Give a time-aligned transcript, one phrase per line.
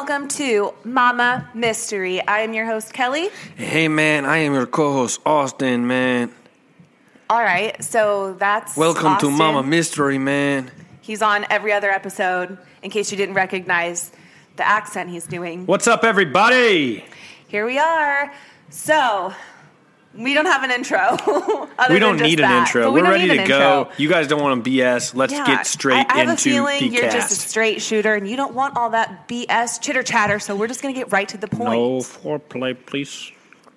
[0.00, 2.20] welcome to Mama Mystery.
[2.26, 3.28] I am your host, Kelly.
[3.56, 6.32] Hey man, I am your co-host Austin, man.
[7.30, 9.30] All right, so that's Welcome Austin.
[9.30, 10.72] to Mama Mystery, man.
[11.00, 12.58] He's on every other episode.
[12.82, 14.10] In case you didn't recognize
[14.56, 17.04] the accent he's doing, What's up, everybody?
[17.46, 18.34] here we are.
[18.70, 19.32] So
[20.16, 21.16] we don't have an intro.
[21.90, 22.92] we don't need an intro.
[22.92, 23.42] We're ready to go.
[23.42, 23.88] intro.
[23.96, 25.14] You guys don't want to BS.
[25.14, 27.16] Let's Yeah, get straight I, I have into a feeling you're cast.
[27.16, 30.38] just a straight shooter, and you don't want all that BS chitter chatter.
[30.38, 31.80] So we're just gonna get right to the point.
[31.80, 33.32] no foreplay, please.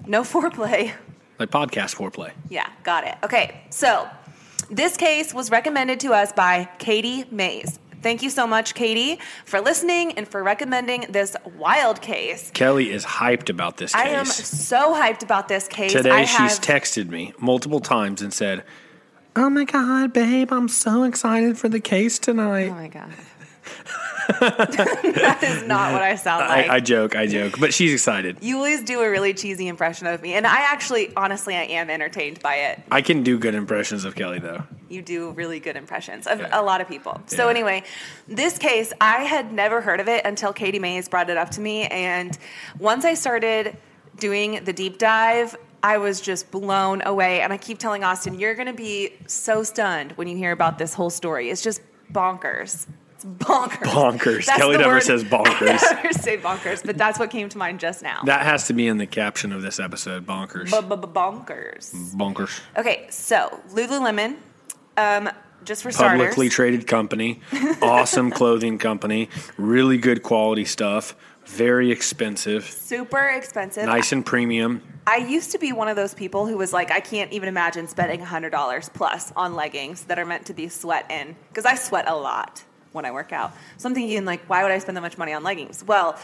[0.06, 0.94] no foreplay.
[1.40, 2.32] Like podcast foreplay.
[2.50, 3.16] Yeah, got it.
[3.24, 4.08] Okay, so
[4.72, 7.80] this case was recommended to us by Katie Mays.
[8.08, 12.52] Thank you so much, Katie, for listening and for recommending this wild case.
[12.52, 14.02] Kelly is hyped about this case.
[14.02, 15.92] I am so hyped about this case.
[15.92, 18.64] Today I she's have, texted me multiple times and said,
[19.36, 23.12] "Oh my god, babe, I'm so excited for the case tonight." Oh my god.
[24.40, 26.70] That is not what I sound like.
[26.70, 28.38] I, I joke, I joke, but she's excited.
[28.42, 31.90] you always do a really cheesy impression of me, and I actually, honestly, I am
[31.90, 32.82] entertained by it.
[32.92, 34.64] I can do good impressions of Kelly though.
[34.90, 36.50] you do really good impressions of Yeah.
[36.52, 37.22] a lot of people.
[37.28, 37.84] So anyway,
[38.28, 41.62] this case I had never heard of it until Katie Mays brought it up to
[41.62, 42.38] me, and
[42.80, 43.78] once I started
[44.18, 45.56] doing the deep dive.
[45.84, 49.62] I was just blown away, and I keep telling Austin, "You're going to be so
[49.62, 51.52] stunned when you hear about this whole story.
[51.52, 52.88] It's just bonkers.
[53.18, 53.82] It's bonkers.
[53.82, 54.46] Bonkers.
[54.46, 55.80] That's Kelly never word- says bonkers.
[55.84, 58.22] I never say bonkers, but that's what came to mind just now.
[58.26, 60.28] That has to be in the caption of this episode.
[60.28, 60.66] Bonkers.
[60.66, 62.14] B-b-bonkers.
[62.14, 62.60] Bonkers.
[62.78, 64.36] Okay, so Lululemon,
[64.98, 65.32] um,
[65.64, 67.42] just for starters, Publicly traded company.
[67.82, 69.30] Awesome clothing company.
[69.58, 71.16] Really good quality stuff.
[71.46, 72.66] Very expensive.
[72.66, 73.86] super expensive.
[73.86, 74.84] Nice and premium.
[75.08, 77.88] I used to be one of those people who was like, I can't even imagine
[77.88, 81.36] spending $100 plus on leggings that are meant to be sweat in.
[81.50, 82.64] Because I sweat a lot
[82.98, 83.54] when I work out.
[83.78, 85.84] So I'm thinking, like, why would I spend that much money on leggings?
[85.86, 86.20] Well,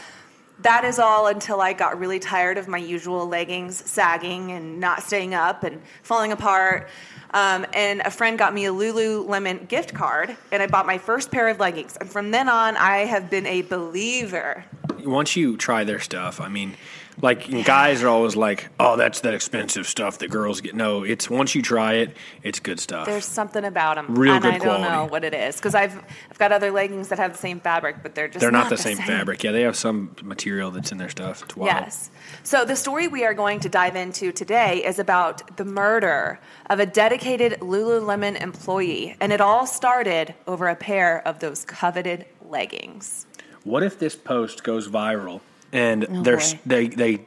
[0.60, 5.02] that is all until I got really tired of my usual leggings sagging and not
[5.02, 6.88] staying up and falling apart.
[7.32, 11.32] Um, and a friend got me a Lululemon gift card, and I bought my first
[11.32, 11.96] pair of leggings.
[11.96, 14.64] And from then on, I have been a believer.
[15.04, 16.76] Once you try their stuff, I mean,
[17.22, 21.30] like guys are always like, "Oh, that's that expensive stuff that girls get." No, it's
[21.30, 23.06] once you try it, it's good stuff.
[23.06, 25.96] There's something about them, Real and good I don't know what it is because I've
[26.30, 28.76] I've got other leggings that have the same fabric, but they're just They're not, the
[28.76, 29.44] same, fabric.
[29.44, 31.42] Yeah, they have some material that's in their stuff.
[31.44, 31.68] It's wild.
[31.68, 32.10] Yes.
[32.42, 36.80] So the story we are going to dive into today is about the murder of
[36.80, 43.26] a dedicated Lululemon employee, and it all started over a pair of those coveted leggings.
[43.62, 45.40] What if this post goes viral
[45.74, 46.40] and Oh, boy.
[46.64, 47.20] they they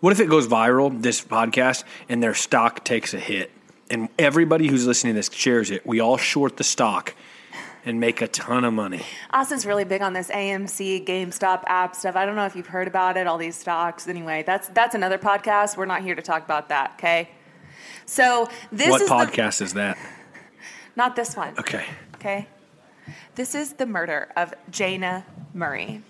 [0.00, 3.50] what if it goes viral this podcast and their stock takes a hit
[3.90, 5.84] and everybody who's listening to this shares it.
[5.86, 7.14] We all short the stock
[7.86, 9.02] and make a ton of money.
[9.30, 12.16] Austin's really big on this AMC, GameStop app stuff.
[12.16, 14.08] I don't know if you've heard about it, all these stocks.
[14.08, 15.76] Anyway, that's that's another podcast.
[15.76, 17.28] We're not here to talk about that, okay?
[18.06, 19.98] So this what is the- podcast is that?
[20.96, 21.54] not this one.
[21.58, 21.84] Okay.
[22.16, 22.46] Okay.
[23.34, 26.02] This is the murder of Jayna Murray.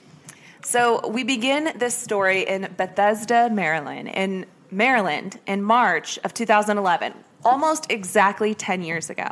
[0.65, 7.13] So we begin this story in Bethesda, Maryland, in Maryland in March of 2011,
[7.45, 9.29] almost exactly 10 years ago.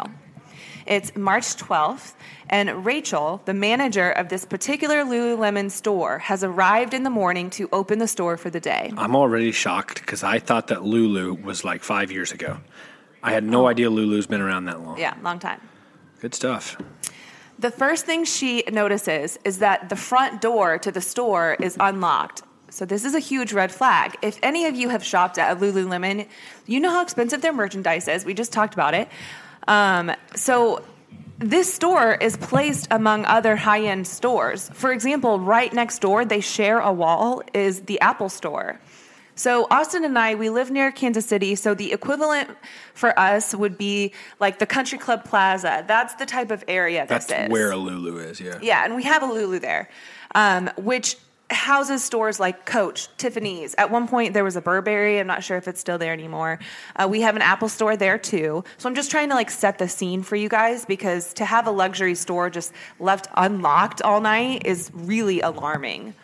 [0.85, 2.13] It's March 12th,
[2.51, 7.69] and Rachel, the manager of this particular Lululemon store, has arrived in the morning to
[7.73, 8.93] open the store for the day.
[8.97, 12.59] I'm already shocked because I thought that Lulu was like five years ago.
[13.23, 13.49] I had Oh.
[13.51, 14.99] no idea Lulu's been around that long.
[14.99, 15.61] Yeah, long time.
[16.21, 16.77] Good stuff.
[17.63, 22.43] The first thing she notices is that the front door to the store is unlocked.
[22.71, 24.19] So this is a huge red flag.
[24.21, 26.27] If any of you have shopped at Lululemon,
[26.67, 28.25] you know how expensive their merchandise is.
[28.25, 29.09] We just talked about it.
[29.69, 30.83] Um, so
[31.39, 34.69] this store is placed among other high-end stores.
[34.75, 38.81] For example, right next door, they share a wall is the Apple store.
[39.43, 42.49] So Austin and I, we live near Kansas City, so the equivalent
[42.95, 45.85] for us would be like the Country Club Plaza.
[45.89, 47.51] That's the type of area this That's is.
[47.51, 48.61] where a Lulu is, yeah.
[48.63, 49.91] Yeah, and we have a Lulu there,
[50.37, 51.17] um, which
[51.51, 53.75] houses stores like Coach, Tiffany's.
[53.79, 55.19] At one point, there was a Burberry.
[55.19, 56.61] I'm not sure if it's still there anymore.
[56.95, 58.63] Uh, we have an Apple store there too.
[58.79, 61.67] So I'm just trying to like set the scene for you guys because to have
[61.67, 66.15] a luxury store just left unlocked all night is really alarming.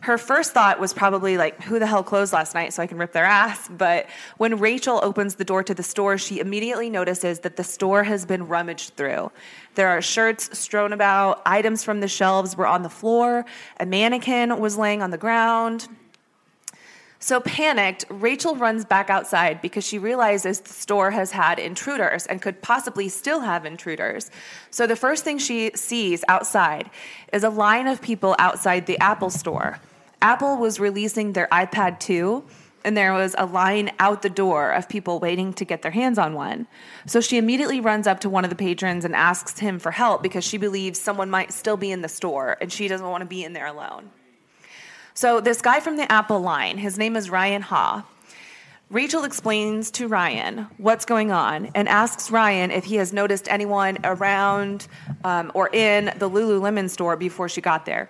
[0.00, 2.98] Her first thought was probably like, who the hell closed last night so I can
[2.98, 3.68] rip their ass?
[3.68, 4.06] But
[4.36, 8.24] when Rachel opens the door to the store, she immediately notices that the store has
[8.24, 9.30] been rummaged through.
[9.74, 13.44] There are shirts strewn about, items from the shelves were on the floor,
[13.78, 15.88] a mannequin was laying on the ground.
[17.20, 22.40] So panicked, Rachel runs back outside because she realizes the store has had intruders and
[22.40, 24.30] could possibly still have intruders.
[24.70, 26.90] So the first thing she sees outside
[27.32, 29.80] is a line of people outside the Apple store.
[30.22, 32.44] Apple was releasing their iPad 2
[32.84, 36.18] and there was a line out the door of people waiting to get their hands
[36.18, 36.68] on one.
[37.06, 40.22] So she immediately runs up to one of the patrons and asks him for help
[40.22, 43.26] because she believes someone might still be in the store and she doesn't want to
[43.26, 44.10] be in there alone.
[45.18, 48.06] So, this guy from the Apple line, his name is Ryan Ha.
[48.88, 53.98] Rachel explains to Ryan what's going on and asks Ryan if he has noticed anyone
[54.04, 54.86] around
[55.24, 58.08] um, or in the Lululemon store before she got there.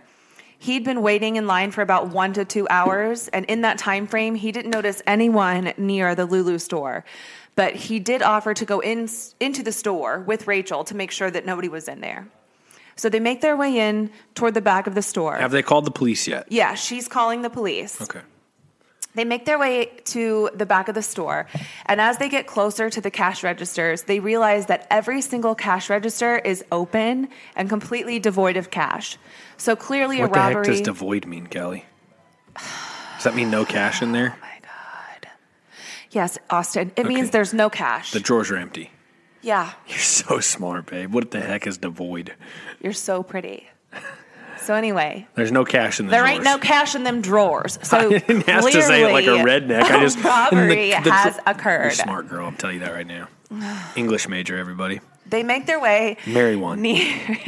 [0.58, 4.06] He'd been waiting in line for about one to two hours, and in that time
[4.06, 7.06] frame, he didn't notice anyone near the Lulu store.
[7.54, 9.08] But he did offer to go in
[9.40, 12.28] into the store with Rachel to make sure that nobody was in there.
[12.98, 15.36] So they make their way in toward the back of the store.
[15.36, 16.46] Have they called the police yet?
[16.50, 18.00] Yeah, she's calling the police.
[18.02, 18.20] Okay.
[19.14, 21.46] They make their way to the back of the store,
[21.86, 25.88] and as they get closer to the cash registers, they realize that every single cash
[25.90, 29.16] register is open and completely devoid of cash.
[29.56, 31.84] So clearly, What a the heck does devoid mean, Kelly?
[32.54, 34.36] Does that mean no cash in there?
[34.36, 35.28] oh my god!
[36.10, 36.92] Yes, Austin.
[36.94, 37.08] It Okay.
[37.08, 38.12] means there's no cash.
[38.12, 38.90] The drawers are empty.
[39.42, 41.12] Yeah, You're so smart, babe.
[41.12, 42.34] What the heck is devoid?
[42.80, 43.68] you're so pretty.
[44.60, 46.34] So anyway, There's no cash in the there drawers.
[46.34, 47.78] ain't no cash in them drawers.
[47.84, 49.82] So I didn't have to say it like a redneck.
[49.84, 51.92] I just robbery the- the- has You're occurred.
[51.92, 52.46] smart girl.
[52.46, 53.28] I'm telling you that right now.
[53.96, 55.00] English major, everybody.
[55.26, 56.80] They make their way Marry one.
[56.82, 57.38] near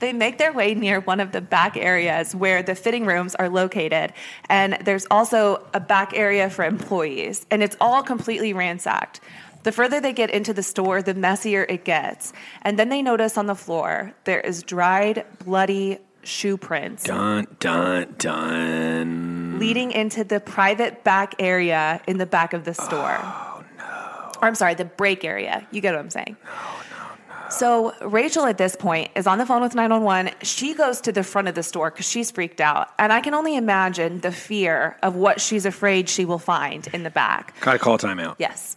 [0.00, 3.48] they make their way near one of the back areas where the fitting rooms are
[3.48, 4.12] located
[4.50, 9.20] and there's also a back area for employees and it's all completely ransacked
[9.64, 12.32] the further they get into the store the messier it gets
[12.62, 18.14] and then they notice on the floor there is dried bloody shoe prints Dun dun
[18.18, 19.58] dun.
[19.58, 23.18] leading into the private back area in the back of the store.
[23.22, 24.32] Oh no.
[24.40, 25.66] Or I'm sorry, the break area.
[25.70, 26.36] You get what I'm saying.
[26.44, 27.48] No, no, no.
[27.50, 30.32] So Rachel at this point is on the phone with 911.
[30.42, 32.88] She goes to the front of the store because she's freaked out.
[32.98, 37.02] And I can only imagine the fear of what she's afraid she will find in
[37.02, 37.54] the back.
[37.60, 38.36] Gotta call timeout.
[38.38, 38.76] Yes.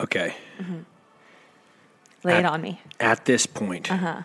[0.00, 0.34] Okay.
[2.24, 2.80] Lay it on me.
[3.00, 4.22] At this point, Uh-huh.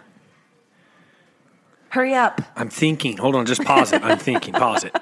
[1.89, 2.41] Hurry up.
[2.55, 3.17] I'm thinking.
[3.17, 4.01] Hold on, just pause it.
[4.01, 4.53] I'm thinking.
[4.53, 4.95] Pause it.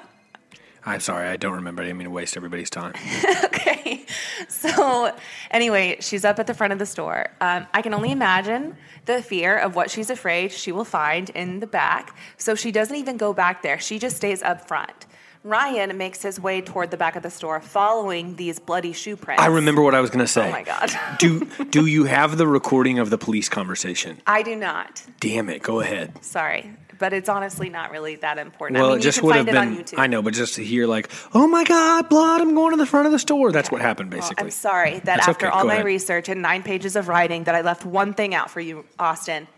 [0.84, 1.28] I'm sorry.
[1.28, 1.82] I don't remember.
[1.82, 2.94] I didn't mean to waste everybody's time.
[3.44, 4.06] okay.
[4.48, 5.14] So,
[5.52, 7.26] anyway, she's up at the front of the store.
[7.40, 11.60] Um, I can only imagine the fear of what she's afraid she will find in
[11.60, 12.16] the back.
[12.38, 13.78] So, she doesn't even go back there.
[13.78, 15.06] She just stays up front.
[15.42, 19.42] Ryan makes his way toward the back of the store, following these bloody shoe prints.
[19.42, 20.46] I remember what I was going to say.
[20.48, 20.90] Oh my God.
[21.18, 24.20] do Do you have the recording of the police conversation?
[24.26, 25.02] I do not.
[25.18, 25.62] Damn it.
[25.62, 26.22] Go ahead.
[26.22, 26.70] Sorry.
[26.98, 28.78] But it's honestly not really that important.
[28.78, 29.86] Well, I mean, it just would have been.
[29.96, 32.42] I know, but just to hear like, oh my god, blood!
[32.42, 33.50] I'm going to the front of the store.
[33.52, 34.44] That's what happened, Well, basically.
[34.44, 35.56] I'm sorry that That's after okay.
[35.56, 35.86] all Go my ahead.
[35.86, 39.48] research and nine pages of writing that I left one thing out for you, Austin.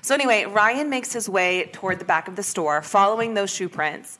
[0.00, 3.68] So anyway, Ryan makes his way toward the back of the store, following those shoe
[3.68, 4.18] prints.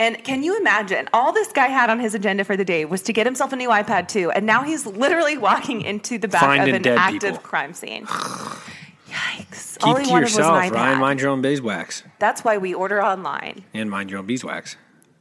[0.00, 1.10] And can you imagine?
[1.12, 3.56] All this guy had on his agenda for the day was to get himself a
[3.56, 7.20] new iPad 2, and now he's literally walking into the back Finding of an active
[7.34, 7.38] people.
[7.38, 8.06] crime scene.
[9.10, 9.74] Yikes!
[9.78, 10.74] Keep all he to wanted was yourself, an iPad.
[10.74, 11.00] Ryan.
[11.00, 13.62] Mind your own beeswax That's why we order online.
[13.74, 14.76] and mind your own beeswax.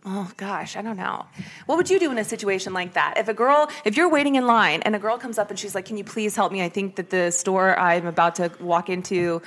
[0.06, 1.26] Oh gosh, I don't know.
[1.66, 3.16] What would you do in a situation like that?
[3.18, 5.76] If a girl, if you're waiting in line and a girl comes up and she's
[5.76, 6.64] like, "Can you please help me?
[6.64, 9.42] I think that the store I'm about to walk into."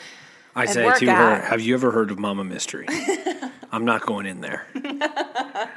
[0.55, 2.87] I say to her, "Have you ever heard of Mama Mystery?"
[3.73, 4.67] I'm not going in there.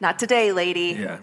[0.00, 0.96] Not today, lady.
[0.98, 1.18] Yeah.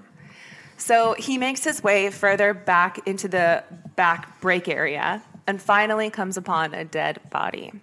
[0.77, 3.63] So he makes his way further back into the
[3.95, 7.73] back break area and finally comes upon a dead body.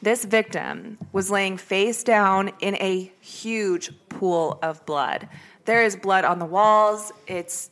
[0.00, 5.28] This victim was laying face down in a huge pool of blood.
[5.64, 7.10] There is blood on the walls.
[7.26, 7.70] It's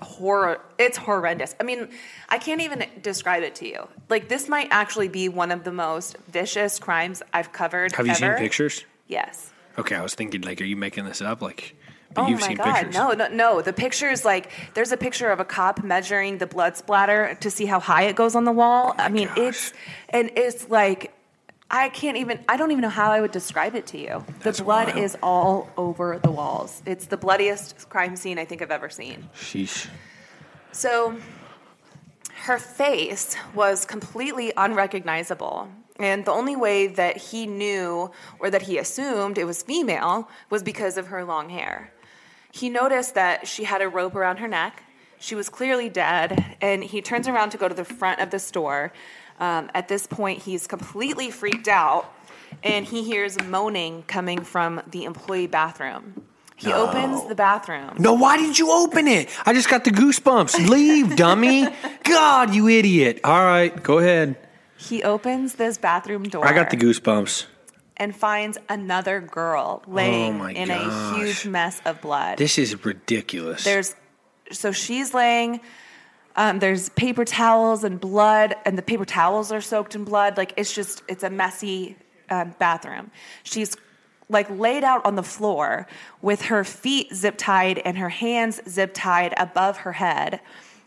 [0.00, 1.54] horror it's horrendous.
[1.60, 1.88] I mean,
[2.28, 3.88] I can't even describe it to you.
[4.08, 8.12] Like this might actually be one of the most vicious crimes I've covered Have you
[8.12, 8.18] ever.
[8.20, 8.84] seen pictures?
[9.08, 9.52] Yes.
[9.78, 11.42] Okay, I was thinking like, are you making this up?
[11.42, 11.76] Like,
[12.12, 12.94] but Oh you've my seen god, pictures.
[12.94, 13.60] no, no, no.
[13.60, 17.50] The picture is like there's a picture of a cop measuring the blood splatter to
[17.50, 18.94] see how high it goes on the wall.
[18.98, 19.38] I mean, gosh.
[19.38, 19.72] it's
[20.10, 21.12] and it's like
[21.70, 22.44] I can't even.
[22.48, 24.24] I don't even know how I would describe it to you.
[24.26, 24.98] The That's blood wild.
[24.98, 26.82] is all over the walls.
[26.86, 29.28] It's the bloodiest crime scene I think I've ever seen.
[29.34, 29.88] Sheesh.
[30.72, 31.16] So
[32.44, 35.68] her face was completely unrecognizable.
[35.98, 40.62] And the only way that he knew or that he assumed it was female was
[40.62, 41.92] because of her long hair.
[42.52, 44.82] He noticed that she had a rope around her neck.
[45.18, 48.38] She was clearly dead, and he turns around to go to the front of the
[48.38, 48.92] store.
[49.40, 52.12] Um, at this point, he's completely freaked out,
[52.62, 56.22] and he hears moaning coming from the employee bathroom.
[56.56, 57.96] He opens the bathroom.
[57.98, 59.28] No, why didn't you open it?
[59.44, 60.68] I just got the goosebumps.
[60.68, 61.66] Leave, dummy.
[62.04, 63.20] God, you idiot.
[63.24, 64.36] All right, go ahead.
[64.76, 66.46] He opens this bathroom door.
[66.46, 67.46] I got the goosebumps.
[67.96, 71.12] and finds another girl laying Oh in gosh.
[71.12, 72.38] a huge mess of blood.
[72.38, 73.64] This is ridiculous.
[73.64, 73.94] there's
[74.52, 75.60] so she's laying
[76.36, 80.36] um, there's paper towels and blood and the paper towels are soaked in blood.
[80.36, 81.96] Like it's just it's a messy
[82.30, 83.10] um, bathroom.
[83.42, 83.76] She's
[84.28, 85.86] like laid out on the floor
[86.22, 90.40] with her feet zip tied and her hands zip tied above her head.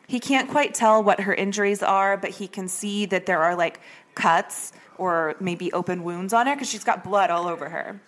[0.07, 3.55] He can't quite tell what her injuries are but he can see that there are
[3.55, 3.79] like
[4.15, 8.01] cuts or maybe open wounds on her because she's got blood all over her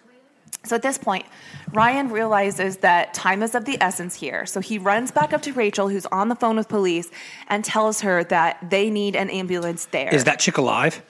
[0.64, 1.26] so at this point,
[1.72, 4.46] Ryan realizes that time is of the essence here.
[4.46, 7.10] So he runs back up to Rachel, who's on the phone with police,
[7.48, 10.14] and tells her that they need an ambulance there.
[10.14, 11.02] is that chick alive?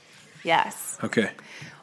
[0.43, 0.97] Yes.
[1.03, 1.31] Okay.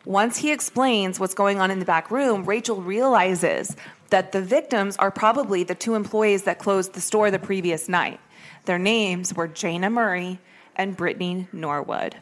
[0.05, 3.75] Once he explains what's going on in the back room, Rachel realizes
[4.11, 8.21] that the victims are probably the two employees that closed the store the previous night.
[8.67, 10.39] Their names were Jayna Murray
[10.77, 12.17] and Brittany Norwood.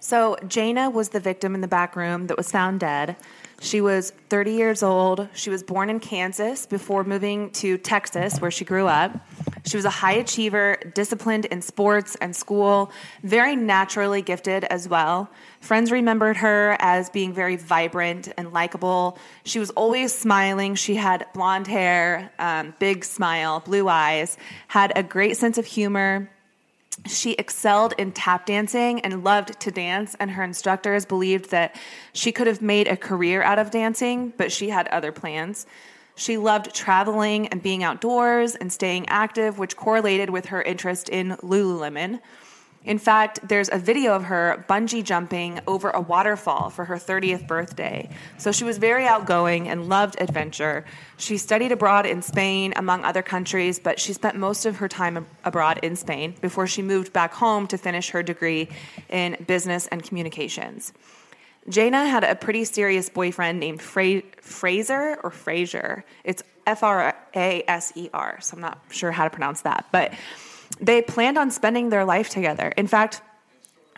[0.00, 3.16] So, Jayna was the victim in the back room that was found dead.
[3.60, 5.28] She was 30 years old.
[5.32, 9.12] She was born in Kansas before moving to Texas, where she grew up.
[9.64, 12.92] She was a high achiever, disciplined in sports and school,
[13.24, 15.28] very naturally gifted as well.
[15.60, 19.18] Friends remembered her as being very vibrant and likable.
[19.44, 20.76] She was always smiling.
[20.76, 24.36] She had blonde hair, um, big smile, blue eyes,
[24.68, 26.30] had a great sense of humor.
[27.08, 31.76] She excelled in tap dancing and loved to dance, and her instructors believed that
[32.12, 35.66] she could have made a career out of dancing, but she had other plans.
[36.14, 41.36] She loved traveling and being outdoors and staying active, which correlated with her interest in
[41.42, 42.20] Lululemon.
[42.86, 47.46] In fact, there's a video of her bungee jumping over a waterfall for her 30th
[47.48, 48.08] birthday.
[48.38, 50.84] So she was very outgoing and loved adventure.
[51.16, 55.26] She studied abroad in Spain, among other countries, but she spent most of her time
[55.44, 58.68] abroad in Spain before she moved back home to finish her degree
[59.08, 60.92] in business and communications.
[61.68, 66.04] Jayna had a pretty serious boyfriend named Fra- Fraser or Fraser.
[66.22, 69.86] It's F R A S E R, so I'm not sure how to pronounce that.
[69.90, 70.14] But
[70.80, 72.72] they planned on spending their life together.
[72.76, 73.22] In fact,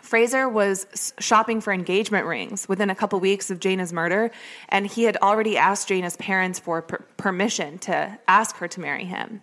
[0.01, 4.31] Fraser was shopping for engagement rings within a couple weeks of Jayna's murder,
[4.69, 9.05] and he had already asked Jayna's parents for per- permission to ask her to marry
[9.05, 9.41] him.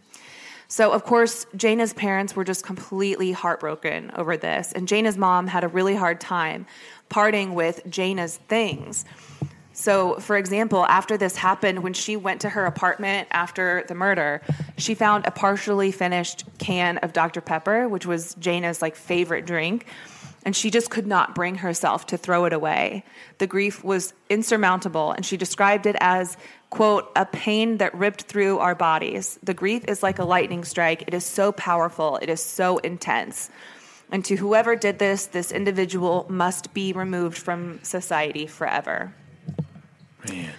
[0.69, 5.63] So, of course, Jayna's parents were just completely heartbroken over this, and Jayna's mom had
[5.63, 6.67] a really hard time
[7.09, 9.05] parting with Jayna's things.
[9.79, 14.41] So, for example, after this happened, when she went to her apartment after the murder,
[14.79, 17.43] she found a partially finished can of Dr.
[17.43, 19.85] Pepper, which was Jayna's like favorite drink,
[20.47, 23.05] and she just could not bring herself to throw it away.
[23.37, 26.39] The grief was insurmountable, and she described it as,
[26.71, 29.39] quote, a pain that ripped through our bodies.
[29.43, 31.03] The grief is like a lightning strike.
[31.07, 33.51] It is so powerful, it is so intense.
[34.11, 39.13] And to whoever did this, this individual must be removed from society forever.
[40.29, 40.53] Man.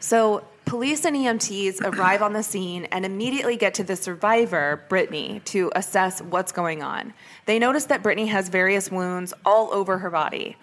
[0.00, 5.40] So, police and EMTs arrive on the scene and immediately get to the survivor, Brittany,
[5.46, 7.14] to assess what's going on.
[7.46, 10.56] They notice that Brittany has various wounds all over her body.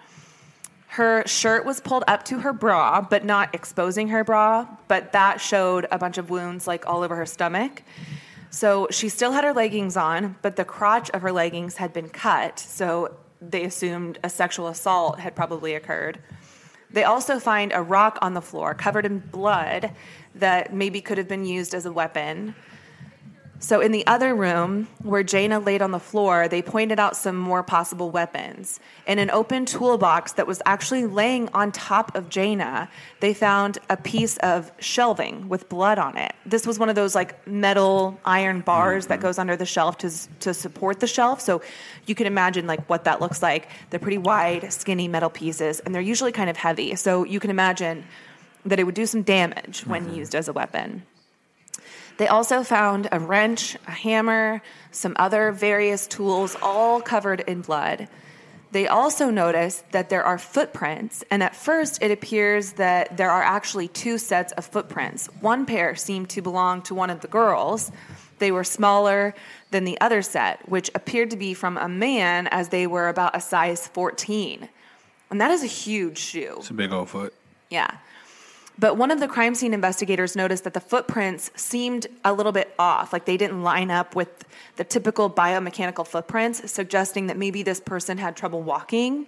[0.88, 5.42] Her shirt was pulled up to her bra, but not exposing her bra, but that
[5.42, 7.84] showed a bunch of wounds like all over her stomach.
[8.50, 12.08] So she still had her leggings on, but the crotch of her leggings had been
[12.08, 16.20] cut, so they assumed a sexual assault had probably occurred.
[16.96, 19.92] They also find a rock on the floor covered in blood
[20.34, 22.56] that maybe could have been used as a weapon.
[23.66, 27.36] So, in the other room where Jayna laid on the floor, they pointed out some
[27.36, 28.80] more possible weapons.
[29.08, 32.90] In an open toolbox that was actually laying on top of Jayna,
[33.22, 36.36] they found a piece of shelving with blood on it.
[36.46, 40.12] This was one of those like metal iron bars that goes under the shelf to,
[40.42, 41.42] to support the shelf.
[41.42, 41.64] So,
[42.06, 43.70] you can imagine like what that looks like.
[43.90, 46.96] They're pretty wide, skinny metal pieces, and they're usually kind of heavy.
[46.98, 48.04] So, you can imagine
[48.64, 50.18] that it would do some damage when mm-hmm.
[50.18, 51.02] used as a weapon.
[52.18, 58.08] They also found a wrench, a hammer, some other various tools, all covered in blood.
[58.72, 63.44] They also noticed that there are footprints, and at first it appears that there are
[63.44, 65.28] actually two sets of footprints.
[65.40, 67.92] One pair seemed to belong to one of the girls.
[68.40, 69.34] They were smaller
[69.72, 73.36] than the other set, which appeared to be from a man as they were about
[73.36, 74.68] a size 14.
[75.30, 76.56] And that is a huge shoe.
[76.58, 77.34] It's a big old foot.
[77.70, 77.90] Yeah.
[78.78, 82.74] But one of the crime scene investigators noticed that the footprints seemed a little bit
[82.78, 84.44] off, like they didn't line up with
[84.76, 89.28] the typical biomechanical footprints, suggesting that maybe this person had trouble walking.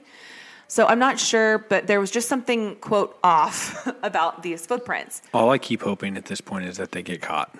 [0.67, 5.21] So I'm not sure, but there was just something, quote, off about these footprints.
[5.33, 7.55] All I keep hoping at this point is that they get caught.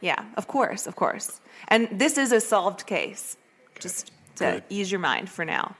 [0.00, 1.40] Yeah, of course, of course.
[1.68, 3.36] And this is a solved case,
[3.78, 4.64] just to Good.
[4.70, 5.76] ease your mind for now.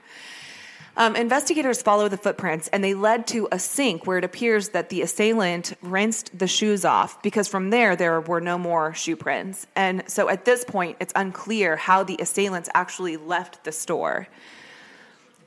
[0.99, 4.89] Um, investigators follow the footprints and they led to a sink where it appears that
[4.89, 9.65] the assailant rinsed the shoes off because from there there were no more shoe prints.
[9.77, 14.27] And so at this point, it's unclear how the assailants actually left the store.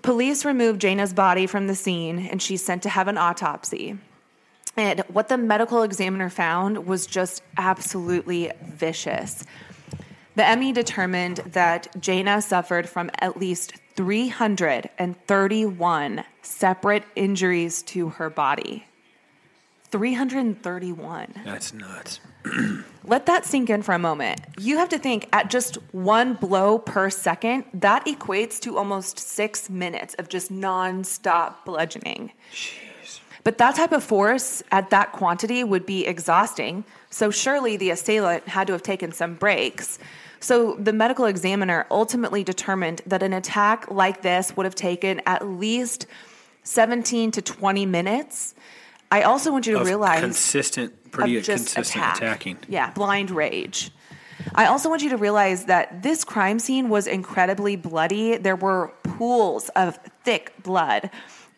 [0.00, 3.99] Police removed Jayna's body from the scene and she's sent to have an autopsy.
[4.75, 9.44] And what the medical examiner found was just absolutely vicious.
[10.35, 18.87] The ME determined that Jayna suffered from at least 331 separate injuries to her body.
[19.91, 21.35] 331.
[21.45, 22.21] That's nuts.
[23.05, 24.41] Let that sink in for a moment.
[24.59, 29.69] You have to think at just one blow per second, that equates to almost six
[29.69, 32.33] minutes of just nonstop bludgeoning.
[32.53, 32.92] Jeez.
[33.45, 36.85] But that type of force at that quantity would be exhausting.
[37.11, 39.99] So surely the assailant had to have taken some breaks.
[40.39, 45.47] So the medical examiner ultimately determined that an attack like this would have taken at
[45.47, 46.07] least
[46.65, 48.55] 17 to 20 minutes.
[49.11, 52.17] I also want you to Of realize consistent, pretty consistent attack.
[52.17, 52.59] attacking.
[52.69, 53.91] Yeah, blind rage.
[54.55, 58.37] I also want you to realize that this crime scene was incredibly bloody.
[58.39, 61.11] There were pools of thick blood,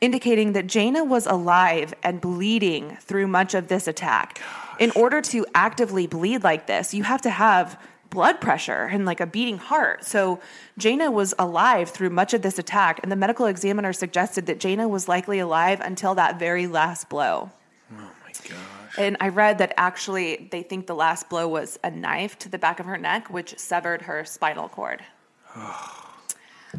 [0.05, 4.41] indicating that Jayna was alive and bleeding through much of this attack.
[4.79, 7.81] In order to actively bleed like this, you have to have
[8.11, 10.05] blood pressure and like a beating heart.
[10.05, 10.41] So
[10.79, 14.89] Jayna was alive through much of this attack, and the medical examiner suggested that Jayna
[14.89, 17.51] was likely alive until that very last blow.
[17.91, 18.99] Oh my gosh.
[18.99, 22.59] And I read that actually they think the last blow was a knife to the
[22.59, 25.03] back of her neck, which severed her spinal cord.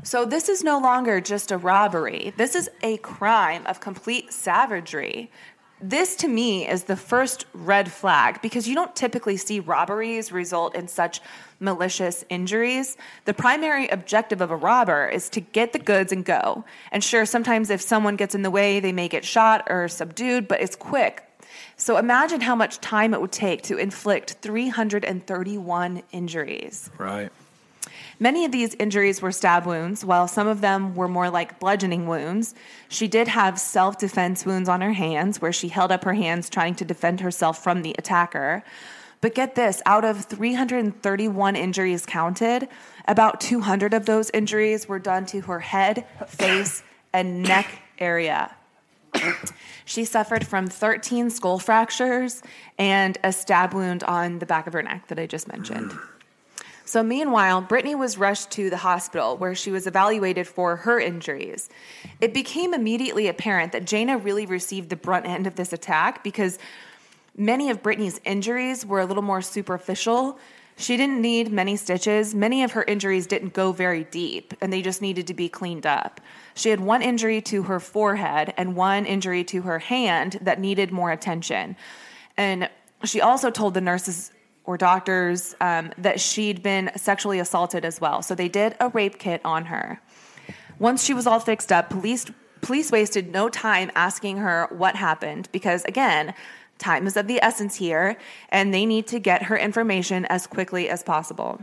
[0.04, 2.34] So this is no longer just a robbery.
[2.38, 5.32] This is a crime of complete savagery.
[5.82, 10.74] This to me is the first red flag because you don't typically see robberies result
[10.74, 11.20] in such
[11.60, 12.96] malicious injuries.
[13.25, 16.63] The primary objective of a robber is to get the goods and go.
[16.91, 20.48] And sure, sometimes if someone gets in the way, they may get shot or subdued,
[20.48, 21.24] but it's quick.
[21.76, 26.89] So imagine how much time it would take to inflict 331 injuries.
[26.98, 27.32] Right.
[28.19, 32.08] Many of these injuries were stab wounds, while some of them were more like bludgeoning
[32.08, 32.56] wounds.
[32.88, 36.49] She did have self defense wounds on her hands, where she held up her hands
[36.49, 38.63] trying to defend herself from the attacker.
[39.21, 42.67] But get this out of 331 injuries counted,
[43.08, 48.56] about 200 of those injuries were done to her head, face, and neck area.
[49.86, 52.43] She suffered from 13 skull fractures
[52.78, 55.97] and a stab wound on the back of her neck that I just mentioned.
[56.86, 61.67] So, meanwhile, Brittany was rushed to the hospital where she was evaluated for her injuries.
[62.21, 66.60] It became immediately apparent that Jayna really received the brunt end of this attack because
[67.36, 70.38] many of Brittany's injuries were a little more superficial.
[70.78, 72.36] She didn't need many stitches.
[72.36, 75.88] Many of her injuries didn't go very deep, and they just needed to be cleaned
[75.88, 76.21] up.
[76.54, 80.91] She had one injury to her forehead and one injury to her hand that needed
[80.91, 81.78] more attention.
[82.38, 82.69] And
[83.06, 84.32] she also told the nurses
[84.65, 88.21] or doctors um, that she'd been sexually assaulted as well.
[88.21, 90.01] So they did a rape kit on her.
[90.80, 92.25] Once she was all fixed up, police
[92.62, 96.34] police wasted no time asking her what happened because again,
[96.80, 98.17] time is of the essence here
[98.49, 101.62] and they need to get her information as quickly as possible.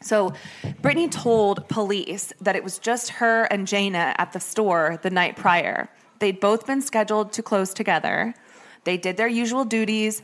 [0.00, 0.32] So,
[0.80, 5.36] Brittany told police that it was just her and Jayna at the store the night
[5.36, 5.88] prior.
[6.20, 8.34] They'd both been scheduled to close together.
[8.84, 10.22] They did their usual duties,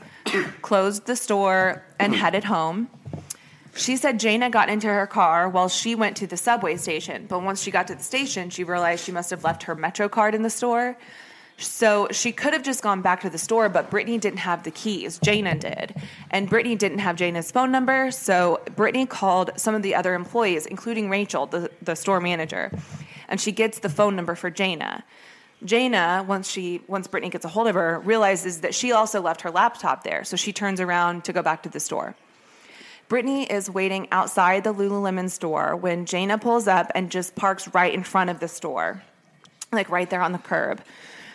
[0.62, 2.21] closed the store, and hmm.
[2.21, 2.88] headed home.
[3.77, 7.43] She said Jayna got into her car while she went to the subway station, but
[7.43, 10.35] once she got to the station, she realized she must have left her Metro card
[10.35, 10.97] in the store.
[11.57, 14.71] So she could have just gone back to the store, but Brittany didn't have the
[14.71, 15.19] keys.
[15.21, 15.95] Jayna did.
[16.31, 20.67] And Brittany didn't have Jayna's phone number, so Brittany called some of the other employees,
[20.67, 22.77] including Rachel, the, the store manager,
[23.29, 25.03] and she gets the phone number for Jayna.
[25.64, 29.40] Jayna, once she once Brittany gets a hold of her, realizes that she also left
[29.42, 32.14] her laptop there, so she turns around to go back to the store.
[33.09, 37.92] Brittany is waiting outside the Lululemon store when Jayna pulls up and just parks right
[37.92, 39.03] in front of the store,
[39.72, 40.83] like right there on the curb.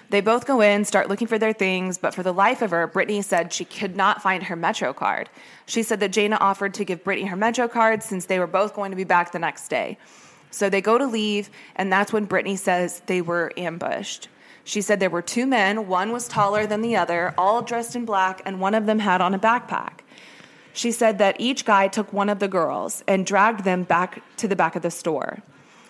[0.09, 2.87] They both go in, start looking for their things, but for the life of her,
[2.87, 5.29] Brittany said she could not find her Metro card.
[5.67, 8.73] She said that Jayna offered to give Brittany her Metro card since they were both
[8.73, 9.99] going to be back the next day.
[10.51, 14.27] So they go to leave, and that's when Brittany says they were ambushed.
[14.63, 18.05] She said there were two men, one was taller than the other, all dressed in
[18.05, 20.01] black, and one of them had on a backpack.
[20.73, 24.47] She said that each guy took one of the girls and dragged them back to
[24.47, 25.39] the back of the store.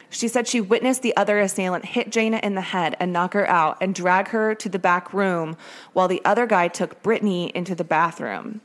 [0.10, 3.48] She said she witnessed the other assailant hit Jayna in the head and knock her
[3.48, 5.56] out and drag her to the back room
[5.93, 8.62] while the other guy took Brittany into the bathroom.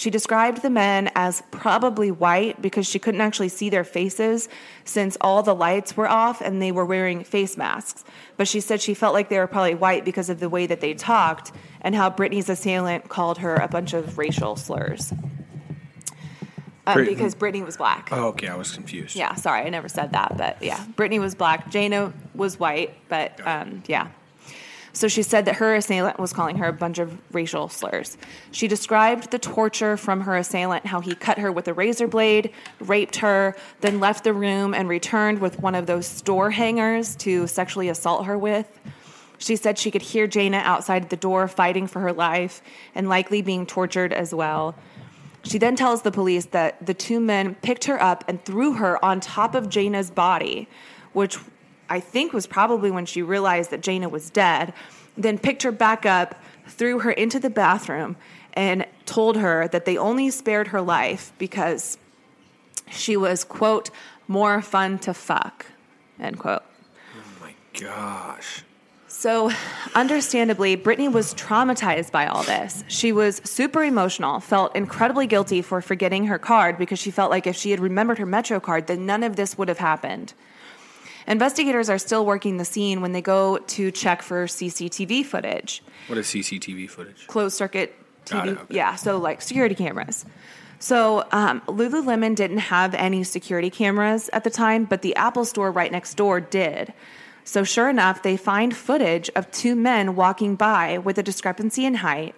[0.00, 4.48] She described the men as probably white because she couldn't actually see their faces
[4.86, 8.02] since all the lights were off and they were wearing face masks.
[8.38, 10.80] But she said she felt like they were probably white because of the way that
[10.80, 15.12] they talked and how Brittany's assailant called her a bunch of racial slurs.
[16.86, 18.08] Um, Brit- because Brittany was black.
[18.10, 18.48] Oh, okay.
[18.48, 19.16] I was confused.
[19.16, 21.70] Yeah, sorry, I never said that, but yeah, Brittany was black.
[21.70, 24.08] Jayna was white, but um, yeah.
[24.92, 28.18] So she said that her assailant was calling her a bunch of racial slurs.
[28.50, 32.52] She described the torture from her assailant, how he cut her with a razor blade,
[32.80, 37.46] raped her, then left the room and returned with one of those store hangers to
[37.46, 38.68] sexually assault her with.
[39.38, 42.60] She said she could hear Jayna outside the door fighting for her life
[42.94, 44.74] and likely being tortured as well.
[45.42, 49.02] She then tells the police that the two men picked her up and threw her
[49.02, 50.68] on top of Jayna's body,
[51.14, 51.38] which
[51.90, 54.72] I think was probably when she realized that Jayna was dead,
[55.16, 58.16] then picked her back up, threw her into the bathroom,
[58.54, 61.98] and told her that they only spared her life because
[62.88, 63.90] she was, quote,
[64.28, 65.66] more fun to fuck,
[66.18, 66.62] end quote.
[67.16, 68.64] Oh my gosh.
[69.08, 69.50] So,
[69.96, 72.84] understandably, Brittany was traumatized by all this.
[72.86, 77.46] She was super emotional, felt incredibly guilty for forgetting her card because she felt like
[77.46, 80.32] if she had remembered her Metro card, then none of this would have happened.
[81.26, 86.18] Investigators are still working the scene when they go to check for CCTV footage, What
[86.18, 87.26] is CCTV footage?
[87.26, 88.46] closed circuit TV.
[88.48, 88.74] it, okay.
[88.74, 90.24] Yeah, so like security cameras.
[90.78, 95.70] So um, Lululemon didn't have any security cameras at the time, but the Apple store
[95.70, 96.92] right next door did.
[97.44, 101.94] So sure enough, they find footage of two men walking by with a discrepancy in
[101.96, 102.34] height,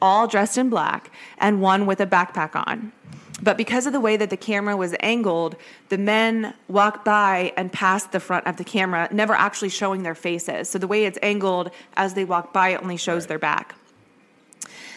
[0.00, 2.92] all dressed in black, and one with a backpack on.
[3.42, 5.56] But because of the way that the camera was angled,
[5.88, 10.14] the men walk by and past the front of the camera, never actually showing their
[10.14, 10.68] faces.
[10.68, 13.74] So the way it's angled as they walk by, it only shows their back.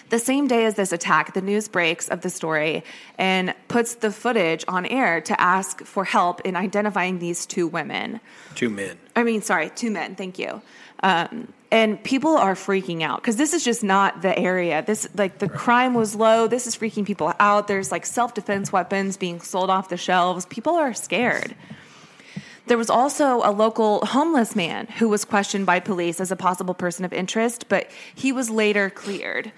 [0.09, 2.83] The same day as this attack, the news breaks of the story
[3.17, 8.21] and puts the footage on air to ask for help in identifying these two women.
[8.55, 8.97] Two men.
[9.17, 10.61] I mean, sorry, two men, thank you.
[11.03, 14.83] Um, and people are freaking out because this is just not the area.
[14.85, 16.47] This, like, the crime was low.
[16.47, 17.67] This is freaking people out.
[17.67, 20.45] There's like self defense weapons being sold off the shelves.
[20.45, 21.55] People are scared.
[22.67, 26.73] There was also a local homeless man who was questioned by police as a possible
[26.73, 29.53] person of interest, but he was later cleared.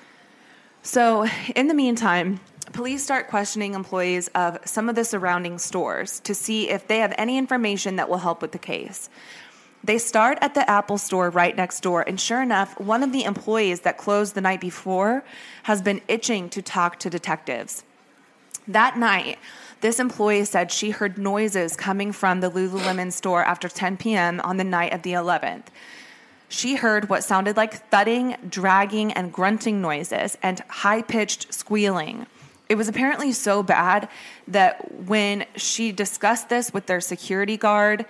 [0.83, 2.39] So, in the meantime,
[2.71, 7.13] police start questioning employees of some of the surrounding stores to see if they have
[7.17, 9.09] any information that will help with the case.
[9.83, 13.23] They start at the Apple store right next door, and sure enough, one of the
[13.23, 15.23] employees that closed the night before
[15.63, 17.83] has been itching to talk to detectives.
[18.67, 19.39] That night,
[19.81, 24.41] this employee said she heard noises coming from the Lululemon store after 10 p.m.
[24.41, 25.67] on the night of the 11th.
[26.49, 32.25] She heard what sounded like thudding, dragging, and grunting noises and high pitched squealing.
[32.67, 34.09] It was apparently so bad
[34.47, 38.05] that when she discussed this with their security guard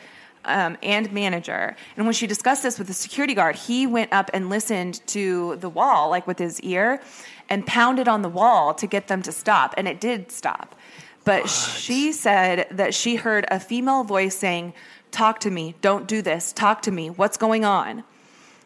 [0.49, 4.29] um, and manager, and when she discussed this with the security guard, he went up
[4.33, 7.01] and listened to the wall, like with his ear,
[7.49, 10.75] and pounded on the wall to get them to stop, and it did stop.
[11.23, 14.73] But she said that she heard a female voice saying,
[15.11, 18.03] Talk to me, don't do this, talk to me, what's going on?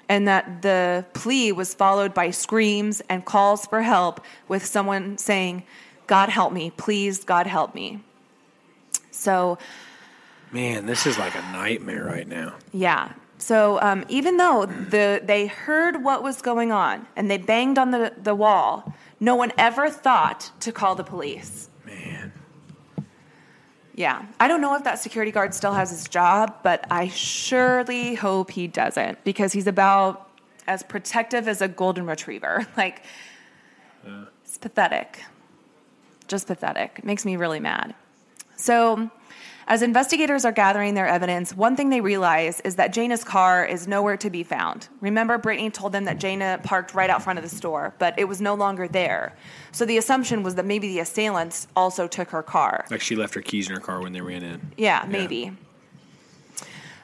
[0.09, 5.63] And that the plea was followed by screams and calls for help with someone saying,
[6.07, 8.01] God help me, please, God help me.
[9.11, 9.57] So,
[10.53, 12.55] Man, this is like a nightmare right now.
[12.71, 13.11] yeah.
[13.39, 17.91] So um, even though the they heard what was going on and they banged on
[17.91, 21.67] the, the wall, no one ever thought to call the police.
[21.85, 22.31] Man.
[23.95, 24.25] Yeah.
[24.39, 28.51] I don't know if that security guard still has his job, but I surely hope
[28.51, 30.29] he doesn't because he's about
[30.65, 32.65] as protective as a golden retriever.
[32.77, 33.03] Like,
[34.45, 35.21] it's pathetic.
[36.27, 36.99] Just pathetic.
[36.99, 37.93] It makes me really mad.
[38.55, 39.09] So,
[39.67, 43.87] as investigators are gathering their evidence, one thing they realize is that Jayna's car is
[43.87, 44.89] nowhere to be found.
[44.99, 48.25] Remember, Brittany told them that Jayna parked right out front of the store, but it
[48.25, 49.35] was no longer there.
[49.71, 52.85] So the assumption was that maybe the assailants also took her car.
[52.91, 54.73] Like she left her keys in her car when they ran in.
[54.77, 55.53] Yeah, maybe.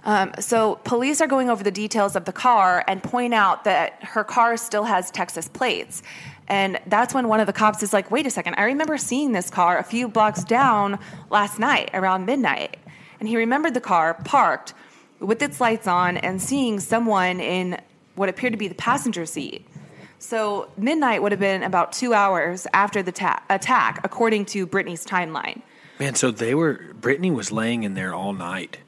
[0.06, 4.02] Um, so police are going over the details of the car and point out that
[4.04, 6.04] her car still has Texas plates.
[6.50, 9.32] And that's when one of the cops is like, wait a second, I remember seeing
[9.34, 10.98] this car a few blocks down
[11.30, 12.78] last night around midnight.
[13.20, 14.74] And he remembered the car parked
[15.20, 17.80] with its lights on and seeing someone in
[18.16, 19.66] what appeared to be the passenger seat.
[20.18, 25.06] So midnight would have been about two hours after the ta- attack, according to Brittany's
[25.06, 25.62] timeline.
[26.00, 28.80] Man, so they were Brittany was laying in there all night.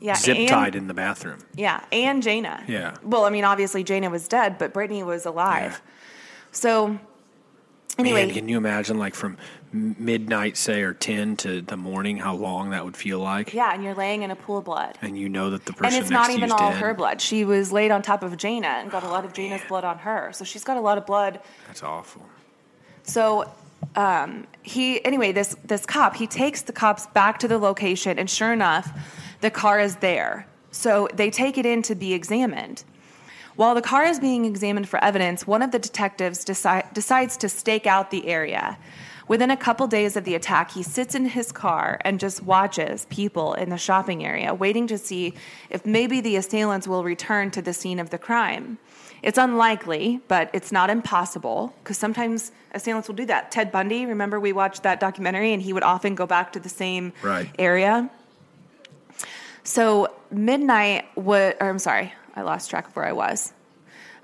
[0.00, 1.38] Yeah, zip and- tied in the bathroom.
[1.54, 2.66] Yeah, and Jayna.
[2.68, 2.96] Yeah.
[3.02, 5.80] Well, I mean, obviously Jayna was dead, but Brittany was alive.
[5.84, 5.90] Yeah.
[6.54, 6.98] So,
[7.98, 9.36] anyway, Man, can you imagine like from
[9.72, 13.52] midnight, say, or ten to the morning, how long that would feel like?
[13.52, 14.96] yeah, and you're laying in a pool of blood.
[15.02, 16.78] And you know that the person And it's not even all dead.
[16.80, 17.20] her blood.
[17.20, 19.98] She was laid on top of Jayna and got a lot of Jayna's blood on
[19.98, 20.30] her.
[20.32, 21.40] So she's got a lot of blood.
[21.66, 22.22] That's awful.
[23.02, 23.50] So
[23.96, 28.30] um, he, anyway, this this cop, he takes the cops back to the location, and
[28.30, 28.88] sure enough,
[29.40, 30.46] the car is there.
[30.70, 32.84] So they take it in to be examined.
[33.56, 37.48] While the car is being examined for evidence, one of the detectives deci- decides to
[37.48, 38.78] stake out the area.
[39.26, 43.06] Within a couple days of the attack, he sits in his car and just watches
[43.08, 45.34] people in the shopping area, waiting to see
[45.70, 48.76] if maybe the assailants will return to the scene of the crime.
[49.22, 53.50] It's unlikely, but it's not impossible because sometimes assailants will do that.
[53.50, 56.68] Ted Bundy, remember we watched that documentary and he would often go back to the
[56.68, 57.48] same Right.
[57.58, 58.10] area.
[59.62, 63.52] So midnight would, or I'm sorry, I lost track of where I was.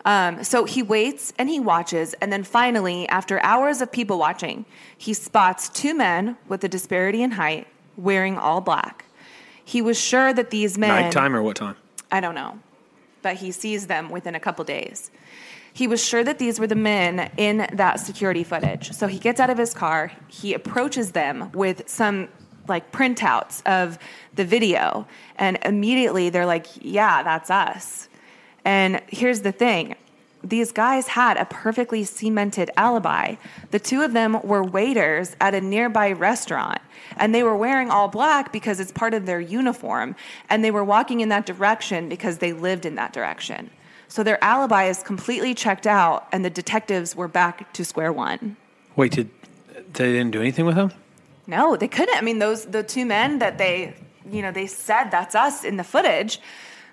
[0.04, 4.64] Um, so he waits and he watches, and then finally, after hours of people watching,
[4.96, 9.04] he spots two men with a disparity in height wearing all black.
[9.62, 10.88] He was sure that these men.
[10.88, 11.76] Nighttime or what time?
[12.10, 12.58] I don't know,
[13.22, 15.10] but he sees them within a couple days.
[15.72, 18.92] He was sure that these were the men in that security footage.
[18.92, 22.28] So he gets out of his car, he approaches them with some
[22.68, 23.98] like printouts of
[24.34, 28.08] the video, and immediately they're like, Yeah, that's us.
[28.64, 29.96] And here's the thing
[30.42, 33.34] these guys had a perfectly cemented alibi.
[33.70, 36.80] The two of them were waiters at a nearby restaurant,
[37.16, 40.16] and they were wearing all black because it's part of their uniform,
[40.48, 43.70] and they were walking in that direction because they lived in that direction.
[44.08, 48.56] So their alibi is completely checked out, and the detectives were back to square one.
[48.96, 49.30] Wait, did
[49.92, 50.92] they didn't do anything with him?
[51.50, 52.16] No, they couldn't.
[52.16, 53.94] I mean, those the two men that they,
[54.30, 56.40] you know, they said that's us in the footage,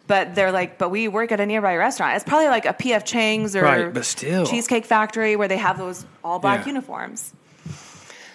[0.07, 2.15] but they're like, but we work at a nearby restaurant.
[2.15, 4.45] It's probably like a PF Chang's or Right, but still.
[4.47, 6.67] Cheesecake Factory where they have those all black Yeah.
[6.73, 7.33] uniforms.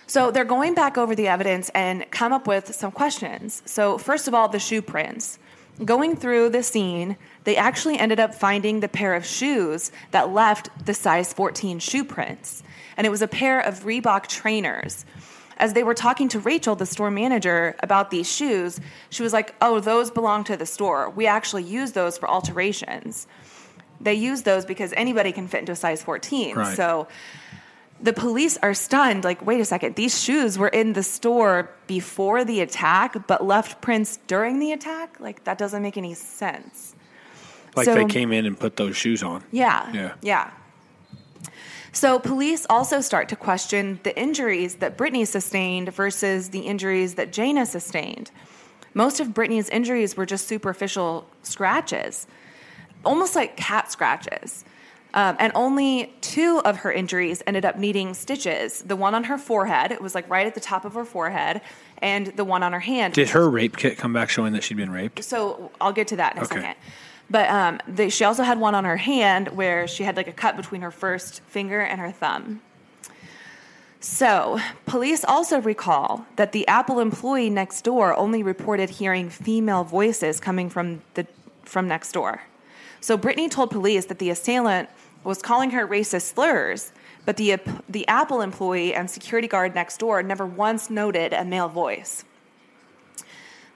[0.06, 3.62] So they're going back over the evidence and come up with some questions.
[3.64, 5.38] So first of all, the shoe prints.
[5.82, 10.68] Going through the scene, they actually ended up finding the pair of shoes that left
[10.85, 12.62] the size 14 shoe prints.
[12.98, 15.06] And it was a pair of Reebok trainers.
[15.62, 19.55] As they were talking to Rachel, the store manager, about these shoes, she was like,
[19.61, 21.09] Oh, those belong to the store.
[21.11, 23.29] We actually use those for alterations.
[24.01, 26.57] They use those because anybody can fit into a size 14.
[26.57, 26.77] Right.
[26.77, 27.07] So
[28.01, 32.44] the police are stunned like wait a second these shoes were in the store before
[32.44, 36.96] the attack but left prints during the attack like that doesn't make any sense
[37.77, 39.44] Like So- they came in and put those shoes on.
[39.53, 40.12] yeah Yeah.
[40.20, 40.51] yeah
[41.92, 47.31] so police also start to question the injuries that brittany sustained versus the injuries that
[47.33, 48.31] jayna sustained
[48.94, 52.26] most of brittany's injuries were just superficial scratches
[53.05, 54.64] almost like cat scratches.
[55.14, 58.81] Um, and only two of her injuries ended up needing stitches.
[58.83, 61.61] The one on her forehead, it was like right at the top of her forehead,
[61.98, 63.12] and the one on her hand.
[63.12, 65.22] Did her rape kit come back showing that she'd been raped?
[65.22, 66.55] So I'll get to that in a Okay.
[66.55, 66.76] second.
[67.33, 70.33] But um, the, she also had one on her hand where she had like a
[70.33, 72.61] cut between her first finger and her thumb.
[74.01, 80.40] So, police also recall that the Apple employee next door only reported hearing female voices
[80.40, 81.27] coming from the
[81.64, 82.42] from next door.
[83.01, 84.90] So, Brittany told police that the assailant
[85.25, 86.92] was calling her racist slurs,
[87.25, 87.57] but the
[87.88, 92.25] the Apple employee and security guard next door never once noted a male voice.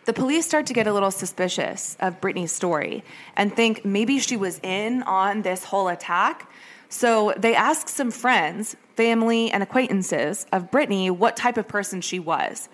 [0.06, 3.02] The police start to get a little suspicious of Brittany's story
[3.34, 6.48] and think maybe she was in on this whole attack.
[6.88, 12.20] So they ask some friends, family, and acquaintances of Brittany what type of person she
[12.20, 12.68] was.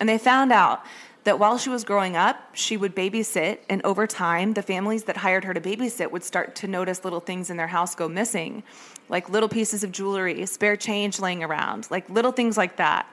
[0.00, 0.84] And they found out
[1.22, 5.18] that while she was growing up, she would babysit, and over time, the families that
[5.18, 8.64] hired her to babysit would start to notice little things in their house go missing,
[9.08, 13.06] like little pieces of jewelry, spare change laying around, like little things like that.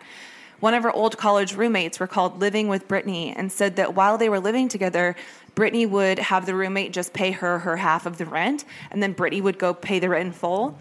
[0.59, 4.27] One of her old college roommates recalled living with Brittany and said that while they
[4.27, 5.15] were living together,
[5.55, 9.13] Brittany would have the roommate just pay her her half of the rent, and then
[9.13, 10.77] Brittany would go pay the rent in full.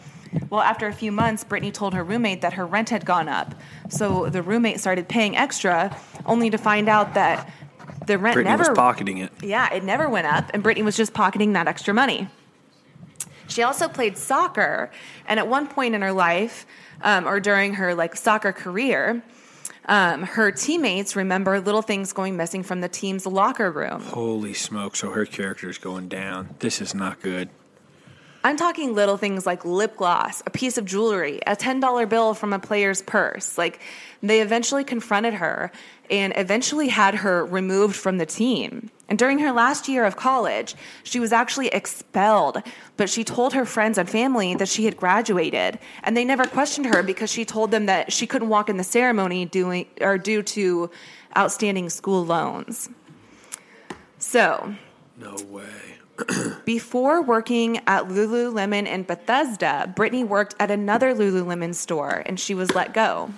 [0.50, 3.54] Well, after a few months, Brittany told her roommate that her rent had gone up.
[3.88, 7.50] So the roommate started paying extra, only to find out that
[8.06, 9.32] the rent Brittany never was pocketing it.
[9.42, 12.28] yeah, it never went up, and Brittany was just pocketing that extra money.
[13.46, 14.90] She also played soccer,
[15.26, 16.66] and at one point in her life,
[17.00, 19.22] um, or during her like soccer career,
[19.88, 24.02] um, her teammates remember little things going missing from the team's locker room.
[24.02, 24.94] Holy smoke!
[24.96, 26.54] So her character's going down.
[26.60, 27.48] This is not good.
[28.48, 32.54] I'm talking little things like lip gloss, a piece of jewelry, a $10 bill from
[32.54, 33.58] a player's purse.
[33.58, 33.78] Like
[34.22, 35.70] they eventually confronted her
[36.08, 38.90] and eventually had her removed from the team.
[39.06, 42.62] And during her last year of college, she was actually expelled,
[42.96, 46.86] but she told her friends and family that she had graduated, and they never questioned
[46.86, 50.42] her because she told them that she couldn't walk in the ceremony doing or due
[50.44, 50.90] to
[51.36, 52.88] outstanding school loans.
[54.18, 54.74] So,
[55.18, 55.64] No way.
[56.64, 62.74] before working at Lululemon in Bethesda, Brittany worked at another Lululemon store and she was
[62.74, 63.30] let go.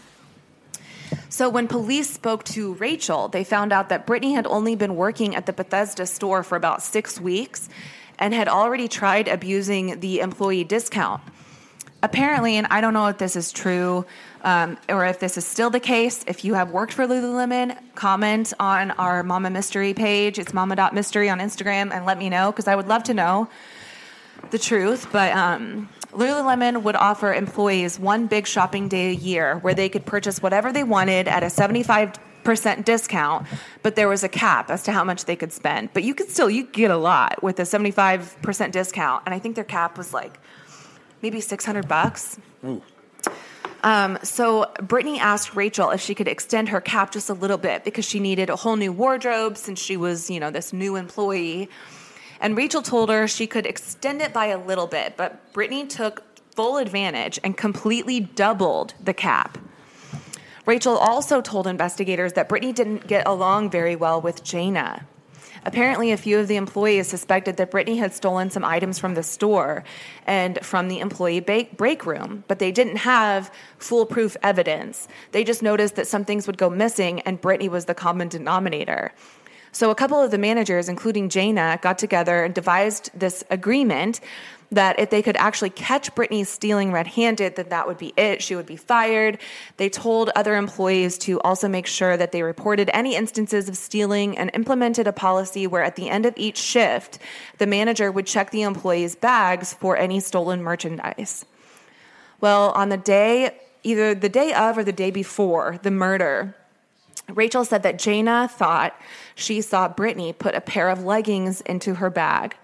[1.29, 5.35] So when police spoke to Rachel, they found out that Brittany had only been working
[5.35, 7.69] at the Bethesda store for about six weeks
[8.19, 11.23] and had already tried abusing the employee discount.
[12.03, 14.07] Apparently, and I don't know if this is true
[14.43, 18.53] um, or if this is still the case, if you have worked for Lululemon, comment
[18.59, 20.39] on our Mama Mystery page.
[20.39, 23.49] It's mama.mystery on Instagram and let me know because I would love to know
[24.51, 25.09] the truth.
[25.13, 30.07] But um, Lululemon would offer employees one big shopping day a year where they could
[30.07, 33.47] purchase whatever they wanted at a 75% discount,
[33.83, 35.93] but there was a cap as to how much they could spend.
[35.93, 39.23] But you could still, you could get a lot with a 75% discount.
[39.27, 40.41] And I think their cap was like
[41.23, 42.39] maybe 600 bucks.
[43.83, 47.85] Um, so Brittany asked Rachel if she could extend her cap just a little bit
[47.85, 51.69] because she needed a whole new wardrobe since she was, you know, this new employee.
[52.41, 56.23] And Rachel told her she could extend it by a little bit, but Brittany took
[56.55, 59.59] full advantage and completely doubled the cap.
[60.67, 65.05] Rachel also told investigators that Brittany didn't get along very well with Jayna.
[65.65, 69.23] Apparently, a few of the employees suspected that Brittany had stolen some items from the
[69.23, 69.85] store
[70.27, 75.07] and from the employee break room, but they didn't have foolproof evidence.
[75.33, 79.13] They just noticed that some things would go missing, and Brittany was the common denominator.
[79.73, 84.21] So, a couple of the managers, including Jayna, got together and devised this agreement
[84.73, 88.43] that if they could actually catch Brittany stealing red handed, then that would be it.
[88.43, 89.39] She would be fired.
[89.77, 94.39] They told other employees to also make sure that they reported any instances of stealing
[94.39, 97.19] and implemented a policy where at the end of each shift,
[97.59, 101.45] the manager would check the employees' bags for any stolen merchandise.
[102.41, 106.55] Well, on the day, either the day of or the day before the murder,
[107.29, 108.99] Rachel said that Jayna thought
[109.35, 112.57] she saw Brittany put a pair of leggings into her bag.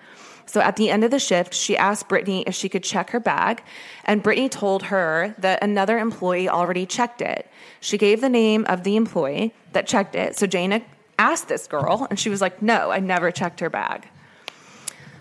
[0.47, 3.21] So at the end of the shift, she asked Brittany if she could check her
[3.21, 3.63] bag,
[4.05, 7.51] and Brittany told her that another employee already checked it.
[7.81, 10.37] She gave the name of the employee that checked it.
[10.37, 10.85] So Jayna
[11.19, 14.09] asked this girl, and she was like, No, I never checked her bag.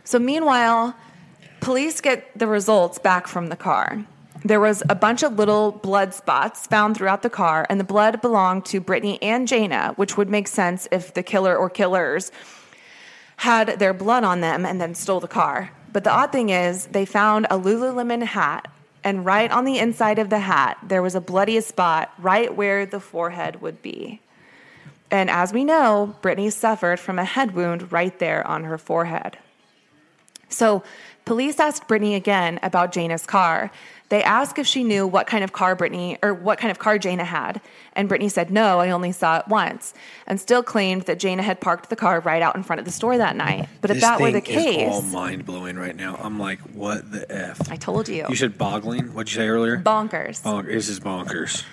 [0.03, 0.95] So meanwhile,
[1.59, 4.05] police get the results back from the car.
[4.43, 8.21] There was a bunch of little blood spots found throughout the car, and the blood
[8.21, 12.31] belonged to Brittany and Jayna, which would make sense if the killer or killers
[13.38, 15.71] had their blood on them and then stole the car.
[15.91, 18.67] But the odd thing is, they found a Lululemon hat,
[19.04, 22.86] and right on the inside of the hat, there was a bloody spot right where
[22.86, 24.19] the forehead would be.
[25.12, 29.38] And as we know, Brittany suffered from a head wound right there on her forehead.
[30.50, 30.84] So,
[31.24, 33.71] police asked Brittany again about Jayna's car.
[34.09, 36.97] They asked if she knew what kind of car Brittany or what kind of car
[36.99, 37.59] Jayna had,
[37.93, 39.93] and Brittany said no, I only saw it once,
[40.27, 42.91] and still claimed that Jayna had parked the car right out in front of the
[42.91, 43.67] store that night.
[43.81, 46.17] But if This that were the thing is all case, mind blowing right now.
[46.21, 47.71] I'm like, what the f?
[47.71, 49.13] I told you, You said boggling.
[49.13, 49.77] What'd you say earlier?
[49.77, 50.41] bonkers.
[50.43, 50.67] Bonk.
[50.67, 51.63] This is bonkers.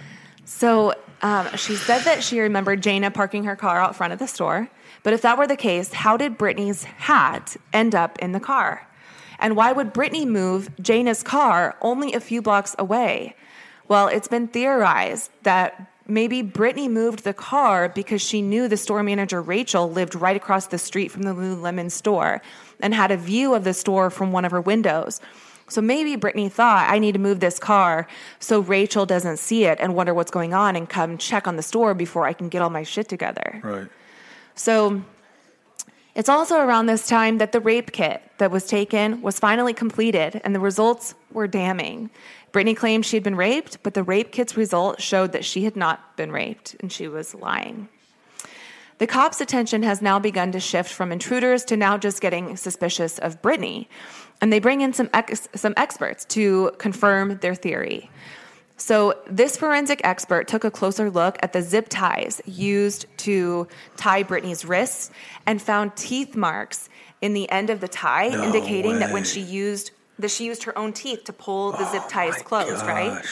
[0.44, 4.26] So um, she said that she remembered Jayna parking her car out front of the
[4.26, 4.68] store.
[5.02, 8.86] But if that were the case, how did Brittany's hat end up in the car?
[9.42, 13.34] And why would Brittany move Jayna's car only a few blocks away?
[13.88, 19.02] Well, it's been theorized that maybe Brittany moved the car because she knew the store
[19.02, 22.40] manager Rachel lived right across the street from the Lululemon store
[22.80, 25.20] and had a view of the store from one of her windows.
[25.68, 28.06] So maybe Brittany thought, I need to move this car
[28.38, 31.62] so Rachel doesn't see it and wonder what's going on and come check on the
[31.62, 33.60] store before I can get all my shit together.
[33.62, 33.88] Right.
[34.54, 35.02] So
[36.14, 40.40] it's also around this time that the rape kit that was taken was finally completed
[40.44, 42.10] and the results were damning.
[42.52, 45.74] Brittany claimed she had been raped, but the rape kit's result showed that she had
[45.74, 47.88] not been raped and she was lying.
[48.98, 53.18] The cops' attention has now begun to shift from intruders to now just getting suspicious
[53.18, 53.88] of Brittany.
[54.40, 58.10] And they bring in some, ex- some experts to confirm their theory.
[58.82, 64.24] So, this forensic expert took a closer look at the zip ties used to tie
[64.24, 65.12] Brittany's wrists
[65.46, 66.88] and found teeth marks
[67.20, 70.64] in the end of the tie, No indicating that when she used that she used
[70.64, 73.24] her own teeth to pull the zip ties closed, right?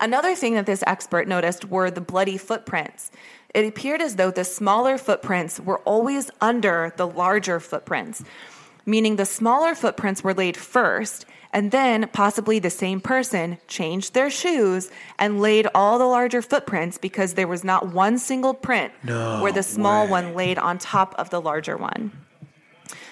[0.00, 3.12] Another thing that this expert noticed were the bloody footprints.
[3.54, 8.24] It appeared as though the smaller footprints were always under the larger footprints.
[8.86, 14.30] meaning the smaller footprints were laid first, and then possibly the same person changed their
[14.30, 19.42] shoes and laid all the larger footprints because there was not one single print No
[19.42, 20.10] where the small way.
[20.10, 22.12] one laid on top of the larger one.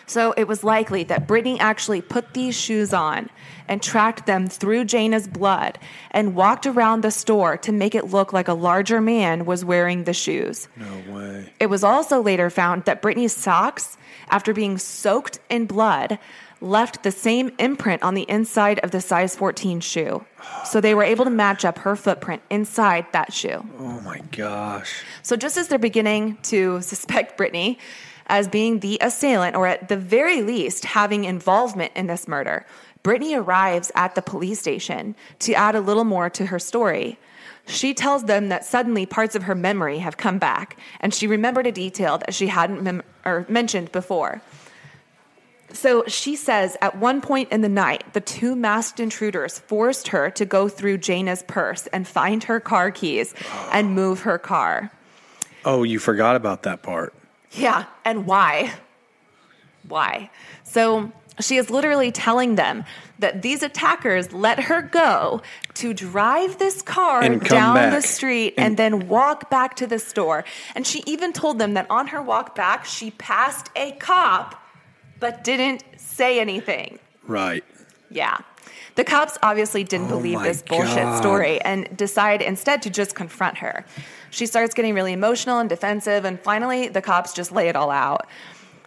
[0.07, 3.29] So it was likely that Brittany actually put these shoes on
[3.69, 5.79] and tracked them through Jayna's blood
[6.11, 10.05] and walked around the store to make it look like a larger man was wearing
[10.05, 10.67] the shoes.
[10.77, 11.53] No way.
[11.61, 13.99] It was also later found that Brittany's socks,
[14.31, 16.19] after being soaked in blood,
[16.61, 20.25] left the same imprint on the inside of the size 14 shoe.
[20.65, 23.65] So they were able to match up her footprint inside that shoe.
[23.79, 25.05] Oh my gosh.
[25.23, 27.79] So just as they're beginning to suspect Brittany
[28.27, 32.67] as being the assailant, or at the very least having involvement in this murder,
[33.03, 37.19] Brittany arrives at the police station to add a little more to her story.
[37.67, 41.67] She tells them that suddenly parts of her memory have come back, and she remembered
[41.67, 44.43] a detail that she hadn't mem- or mentioned before.
[45.73, 50.31] So she says at one point in the night, the two masked intruders forced her
[50.31, 53.35] to go through Jayna's purse and find her car keys
[53.71, 54.91] and move her car.
[55.65, 57.13] Oh, you forgot about that part.
[57.53, 58.73] Yeah, and why?
[59.87, 60.31] Why?
[60.65, 62.85] So she is literally telling them
[63.19, 65.43] that these attackers let her go
[65.75, 67.93] to drive this car And come down back.
[67.93, 70.45] the street and, then walk back to the store.
[70.75, 74.63] And she even told them that on her walk back, she passed a cop
[75.21, 76.99] but didn't say anything.
[77.27, 77.65] Right.
[78.11, 78.39] Yeah.
[78.95, 81.19] The cops obviously didn't Oh believe this bullshit God.
[81.19, 83.85] story and decide instead to just confront her.
[84.31, 87.91] She starts getting really emotional and defensive, and finally, the cops just lay it all
[87.91, 88.27] out.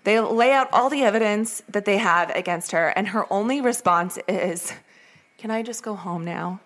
[0.03, 4.17] They lay out all the evidence that they have against her, and her only response
[4.27, 4.73] is,
[5.37, 6.59] Can I just go home now?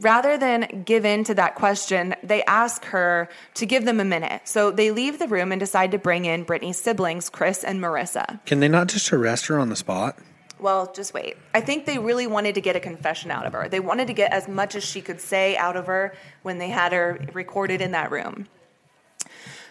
[0.00, 4.40] Rather than give in to that question, they ask her to give them a minute.
[4.48, 8.44] So they leave the room and decide to bring in Brittany's siblings, Chris and Marissa.
[8.46, 10.18] Can they not just arrest her on the spot?
[10.58, 11.36] Well, just wait.
[11.54, 13.68] I think they really wanted to get a confession out of her.
[13.68, 16.68] They wanted to get as much as she could say out of her when they
[16.68, 18.46] had her recorded in that room.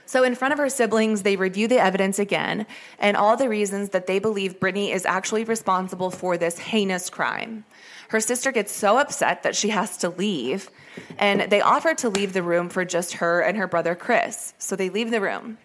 [0.10, 2.66] So, in front of her siblings, they review the evidence again
[2.98, 7.64] and all the reasons that they believe Brittany is actually responsible for this heinous crime.
[8.08, 10.72] Her sister gets so upset that she has to leave,
[11.20, 14.56] and they offer to leave the room for just her and her brother Chris.
[14.58, 15.60] So, they leave the room.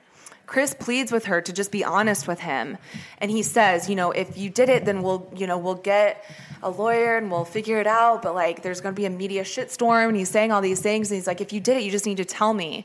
[0.44, 2.76] Chris pleads with her to just be honest with him.
[3.16, 6.22] And he says, you know, if you did it, then we'll, you know, we'll get
[6.62, 8.20] a lawyer and we'll figure it out.
[8.20, 10.08] But like, there's going to be a media shitstorm.
[10.08, 11.10] And he's saying all these things.
[11.10, 12.84] And he's like, if you did it, you just need to tell me.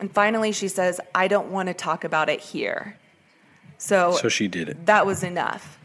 [0.00, 2.96] And finally, she says, I don't want to talk about it here.
[3.78, 4.86] So, So she did it.
[4.86, 5.78] that was enough.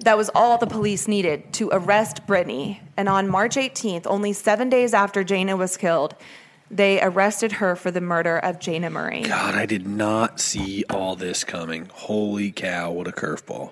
[0.00, 2.80] That was all the police needed to arrest Brittany.
[2.96, 6.14] And on March 18th, only seven days after Jayna was killed,
[6.70, 9.22] they arrested her for the murder of Jayna Murray.
[9.22, 11.88] God, I did not see all this coming.
[11.92, 13.70] Holy cow, what a curveball.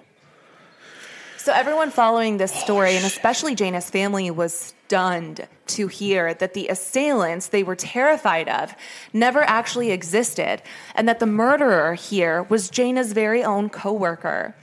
[1.45, 6.69] So everyone following this story, and especially Jayna's family, was stunned to hear that the
[6.69, 8.75] assailants they were terrified of
[9.13, 10.63] never actually existed,
[10.95, 14.55] and that the murderer here was Jayna's very own coworker.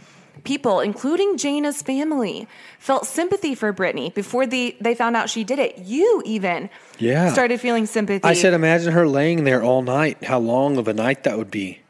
[0.44, 2.48] People, including Jayna's family,
[2.80, 5.78] felt sympathy for Brittany before the, they found out she did it.
[5.78, 6.68] You even
[6.98, 7.32] Yeah.
[7.32, 8.28] started feeling sympathy.
[8.28, 10.24] I said, imagine her laying there all night.
[10.24, 11.82] How long of a night that would be.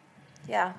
[0.50, 0.74] Yeah.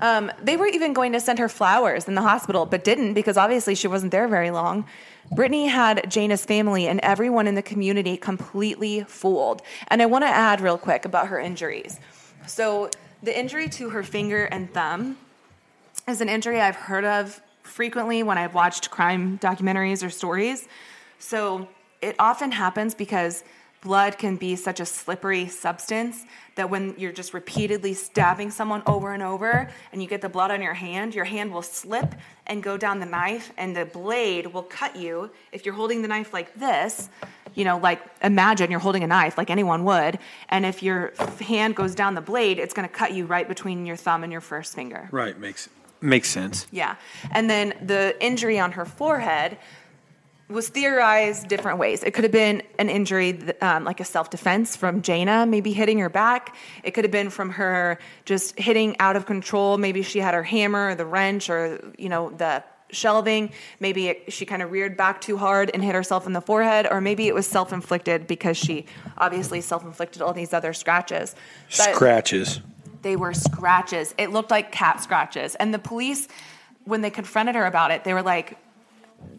[0.00, 3.36] Um, they were even going to send her flowers in the hospital, but didn't because
[3.36, 4.86] obviously she wasn't there very long.
[5.32, 9.62] Brittany had Jayna's family and everyone in the community completely fooled.
[9.88, 11.98] And I want to add real quick about her injuries.
[12.46, 12.90] So,
[13.22, 15.16] the injury to her finger and thumb
[16.06, 20.68] is an injury I've heard of frequently when I've watched crime documentaries or stories.
[21.18, 21.68] So
[22.02, 23.42] it often happens because
[23.80, 26.24] blood can be such a slippery substance
[26.54, 30.50] that when you're just repeatedly stabbing someone over and over and you get the blood
[30.50, 32.14] on your hand, your hand will slip
[32.46, 35.30] and go down the knife and the blade will cut you.
[35.52, 37.08] If you're holding the knife like this,
[37.54, 41.76] you know, like imagine you're holding a knife like anyone would, and if your hand
[41.76, 44.40] goes down the blade, it's going to cut you right between your thumb and your
[44.40, 45.08] first finger.
[45.12, 45.68] Right, makes
[46.00, 46.66] makes sense.
[46.70, 46.96] Yeah.
[47.30, 49.56] And then the injury on her forehead
[50.48, 52.02] was theorized different ways.
[52.02, 55.98] It could have been an injury, um, like a self defense from Jayna, maybe hitting
[56.00, 56.54] her back.
[56.82, 59.78] It could have been from her just hitting out of control.
[59.78, 63.50] Maybe she had her hammer or the wrench or, you know, the shelving.
[63.80, 66.86] Maybe it, she kind of reared back too hard and hit herself in the forehead.
[66.90, 68.84] Or maybe it was self inflicted because she
[69.16, 71.34] obviously self inflicted all these other scratches.
[71.76, 72.60] But- Scratches.
[73.02, 74.14] they were scratches.
[74.18, 75.54] It looked like cat scratches.
[75.54, 76.28] And the police,
[76.84, 78.58] when they confronted her about it, they were like,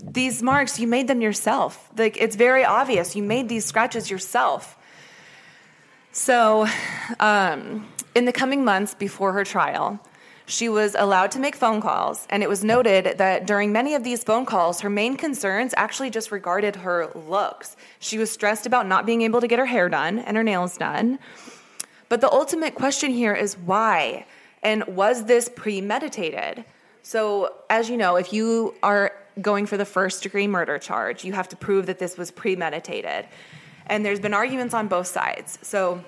[0.01, 1.89] these marks, you made them yourself.
[1.97, 3.15] Like, it's very obvious.
[3.15, 4.77] You made these scratches yourself.
[6.11, 6.67] So,
[7.19, 9.99] um, in the coming months before her trial,
[10.47, 14.03] She was allowed to make phone calls, and it was noted that during many of
[14.03, 17.75] these phone calls, her main concerns actually just regarded her looks.
[17.99, 20.77] She was stressed about not being able to get her hair done and her nails
[20.77, 21.17] done.
[22.09, 24.27] But the ultimate question here is why?
[24.61, 26.63] And was this premeditated?
[27.01, 31.33] So, as you know, if you are going for the first degree murder charge, you
[31.33, 33.27] have to prove that this was premeditated.
[33.87, 35.59] And there's been arguments on both sides.
[35.61, 36.03] So,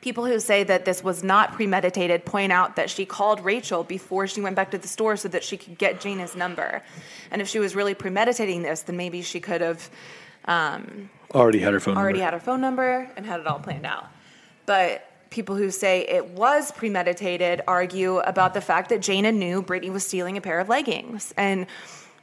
[0.00, 4.26] people who say that this was not premeditated point out that she called Rachel before
[4.26, 6.82] she went back to the store so that she could get Jayna's number.
[7.30, 9.90] And if she was really premeditating this, then maybe she could have
[10.46, 12.24] um, Already had her phone already number.
[12.24, 14.06] had her phone number and had it all planned out.
[14.66, 19.90] But people who say it was premeditated argue about the fact that Jayna knew Brittany
[19.90, 21.32] was stealing a pair of leggings.
[21.36, 21.66] And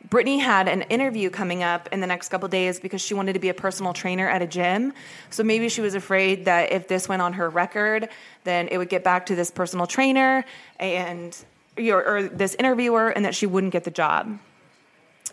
[0.09, 3.39] Brittany had an interview coming up in the next couple days because she wanted to
[3.39, 4.93] be a personal trainer at a gym.
[5.29, 8.07] So maybe she was afraid that if this went on her record,
[8.45, 10.45] then it would get back to this personal trainer
[10.79, 11.37] and
[11.77, 14.39] or, or this interviewer, and that she wouldn't get the job.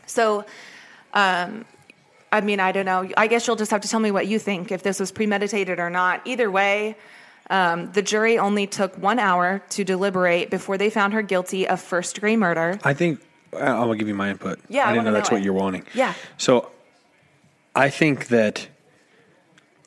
[0.07, 0.45] So,
[1.15, 1.65] um,
[2.31, 3.09] I mean, I don't know.
[3.17, 5.79] I guess you'll just have to tell me what you think if this was premeditated
[5.79, 6.21] or not.
[6.27, 6.97] Either way,
[7.49, 11.81] um, the jury only took one hour to deliberate before they found her guilty of
[11.81, 12.79] first degree murder.
[12.85, 13.21] I think
[13.57, 14.59] I'll give you my input.
[14.69, 15.45] Yeah, I I didn't know that's know what it.
[15.45, 15.85] you're wanting.
[15.95, 16.15] Yeah.
[16.39, 16.71] So
[17.75, 18.69] I think that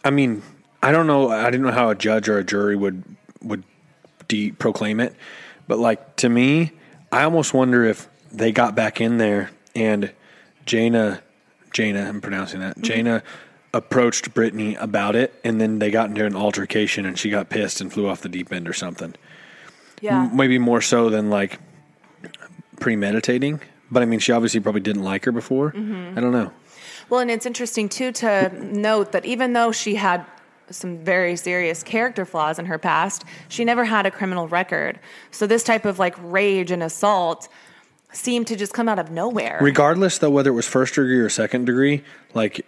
[0.04, 0.42] I mean,
[0.82, 3.04] I don't know I didn't know how a judge or a jury would
[3.42, 3.64] would
[4.28, 5.16] de- proclaim it,
[5.68, 6.72] but like to me,
[7.12, 10.12] I almost wonder if they got back in there and
[10.66, 11.22] Jayna
[11.74, 12.82] Jayna, I'm pronouncing Mm-hmm.
[12.82, 12.88] that.
[12.88, 13.22] Jayna
[13.74, 17.80] approached Brittany about it and then they got into an altercation and she got pissed
[17.82, 19.14] and flew off the deep end or something
[20.02, 20.30] Yeah.
[20.34, 21.60] maybe more so than like
[22.80, 23.62] premeditating.
[23.90, 25.72] But I mean, she obviously probably didn't like her before.
[25.72, 26.18] Mm-hmm.
[26.18, 26.52] I don't know.
[27.10, 30.26] Well, and it's interesting too to note that even though she had
[30.70, 35.00] some very serious character flaws in her past, she never had a criminal record.
[35.32, 37.48] So this type of like rage and assault
[38.12, 39.60] seemed to just come out of nowhere.
[39.62, 42.04] Regardless, though, whether it was first degree or second degree,
[42.34, 42.66] like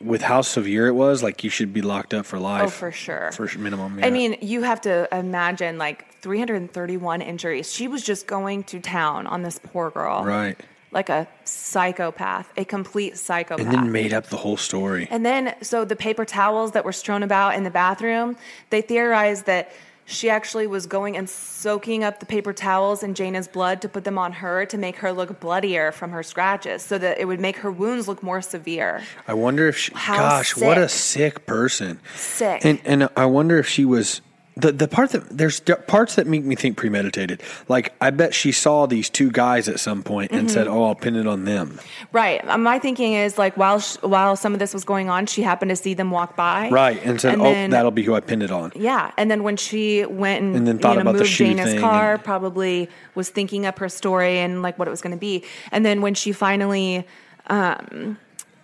[0.00, 2.64] with how severe it was, like you should be locked up for life.
[2.64, 3.30] Oh, for sure.
[3.32, 4.00] For minimum.
[4.02, 7.72] I mean, you have to imagine like 331 injuries.
[7.72, 10.24] She was just going to town on this poor girl.
[10.24, 10.58] right.
[10.92, 13.64] Like a psychopath, a complete psychopath.
[13.64, 15.06] And then made up the whole story.
[15.08, 18.36] And then, so the paper towels that were strewn about in the bathroom,
[18.70, 19.70] they theorized that
[20.10, 24.02] she actually was going and soaking up the paper towels in Jayna's blood to put
[24.02, 27.40] them on her to make her look bloodier from her scratches so that it would
[27.40, 29.02] make her wounds look more severe.
[29.28, 29.92] I wonder if she.
[29.94, 31.34] How gosh, what a sick.
[31.34, 32.00] sick person.
[32.16, 32.64] Sick.
[32.64, 34.20] And and I wonder if she was
[34.56, 37.40] the the part that there's parts that make me think premeditated.
[37.68, 40.48] Like I bet she saw these two guys at some point and Mm-hmm.
[40.54, 41.78] said, "Oh, I'll pin it on them."
[42.12, 42.46] Right.
[42.46, 45.42] Uh, My thinking is like while sh- while some of this was going on, she
[45.42, 46.68] happened to see them walk by.
[46.68, 49.30] Right, and said, And "Oh, then- that'll be who I pinned it on." Yeah, and
[49.30, 51.80] then when she went and, And then thought you know, about the moved Jayna's thing
[51.80, 55.20] car, and- probably was thinking up her story and like what it was going to
[55.20, 55.44] be.
[55.72, 57.06] And then when she finally,
[57.46, 58.18] um,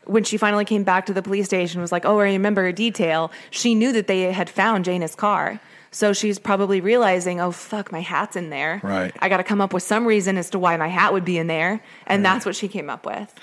[0.04, 2.72] when she finally came back to the police station, was like, "Oh, I remember a
[2.72, 5.60] detail." She knew that they had found Jayna's car,
[5.96, 8.82] so she's probably realizing, "Oh, fuck, my hat's in there.
[8.82, 9.16] Right.
[9.18, 11.38] I got to come up with some reason as to why my hat would be
[11.38, 13.34] in there," and that's what she came up with.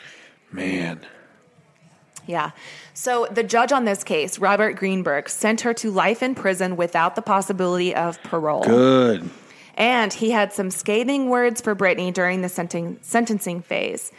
[0.51, 0.99] Man,
[2.28, 2.51] Yeah.
[2.93, 7.16] So the judge on this case, Robert Greenberg, sent her to life in prison without
[7.16, 8.64] the possibility of parole.
[8.64, 9.32] good.
[9.76, 14.12] And he had some scathing words for Brittany during the senten- sentencing phase.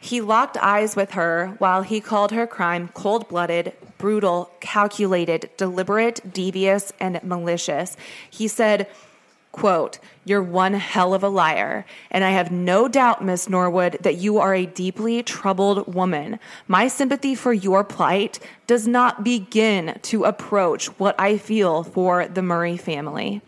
[0.00, 6.32] He locked eyes with her while he called her crime cold blooded, brutal, calculated, deliberate,
[6.32, 7.98] devious, and malicious.
[8.30, 8.88] He said,
[9.52, 11.84] quote, You're one hell of a liar.
[12.10, 16.38] And I have no doubt, Miss Norwood, that you are a deeply troubled woman.
[16.66, 22.42] My sympathy for your plight does not begin to approach what I feel for the
[22.42, 23.42] Murray family.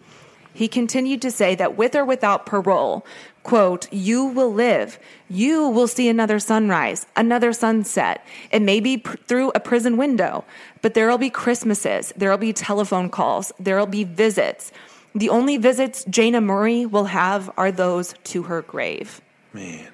[0.55, 3.07] He continued to say that with or without parole,
[3.43, 4.99] quote, you will live.
[5.29, 8.25] You will see another sunrise, another sunset.
[8.51, 10.45] It may be pr- through a prison window,
[10.83, 14.73] but there'll be Christmases, there'll be telephone calls, there'll be visits.
[15.15, 19.21] The only visits Jayna Murray will have are those to her grave.
[19.53, 19.89] Man,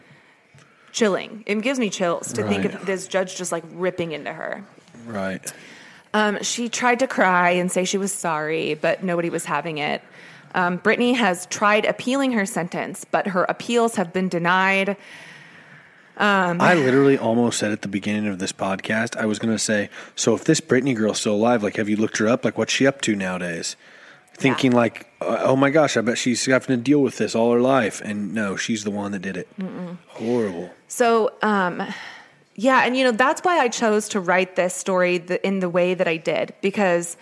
[0.92, 1.44] Chilling.
[1.46, 4.64] It gives me chills to think of this judge just like ripping into her.
[5.06, 5.52] right.
[6.14, 10.00] Um, she tried to cry and say she was sorry, but nobody was having it.
[10.54, 14.96] Um, Brittany has tried appealing her sentence, but her appeals have been denied.
[16.20, 19.88] I literally almost said at the beginning of this podcast, I was going to say,
[20.16, 22.44] so if this Brittany girl's still alive, like, have you looked her up?
[22.44, 23.76] Like, what's she up to nowadays?
[24.34, 27.52] Thinking like, uh, oh my gosh, I bet she's having to deal with this all
[27.52, 28.00] her life.
[28.04, 29.48] And no, she's the one that did it.
[30.08, 30.70] Horrible.
[30.86, 31.82] So, um,
[32.54, 35.68] yeah, and you know that's why I chose to write this story the, in the
[35.68, 37.16] way that I did because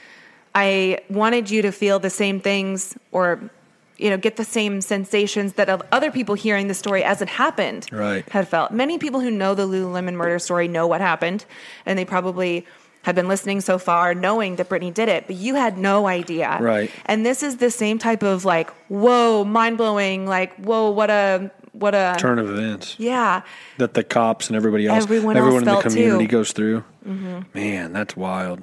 [0.56, 3.50] I wanted you to feel the same things or
[3.98, 7.86] you know, get the same sensations that other people hearing the story as it happened
[7.90, 8.28] Right.
[8.28, 8.70] had felt.
[8.70, 11.46] Many people who know the Lululemon murder story know what happened,
[11.86, 12.66] and they probably
[13.04, 16.58] have been listening so far knowing that Brittany did it, but you had no idea.
[16.60, 16.90] Right.
[17.06, 21.50] And this is the same type of like, whoa, mind blowing, like, whoa, what a
[21.72, 23.42] what a Turn of events yeah.
[23.78, 26.32] that the cops and everybody else, Everyone else everyone in the community too.
[26.32, 26.84] goes through.
[27.06, 27.40] Mm-hmm.
[27.54, 28.60] Man, that's wild.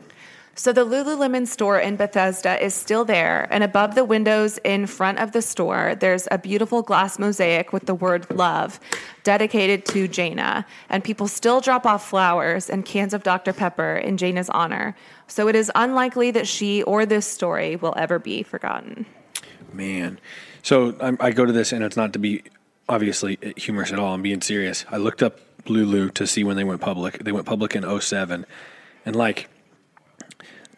[0.55, 5.17] So the Lululemon store in Bethesda is still there, and above the windows in front
[5.17, 8.79] of the store, there's a beautiful glass mosaic with the word love
[9.23, 10.63] dedicated to Jayna.
[10.89, 13.51] And people still drop off flowers and cans of Dr.
[13.51, 14.95] Pepper in Jayna's honor.
[15.27, 19.07] So it is unlikely that she or this story will ever be forgotten.
[19.71, 20.19] Man.
[20.61, 22.43] So I'm, I go to this, and it's not to be
[22.87, 24.13] obviously humorous at all.
[24.13, 24.85] I'm being serious.
[24.91, 27.23] I looked up Lulu to see when they went public.
[27.23, 28.45] They went public in 07.
[29.05, 29.49] And like,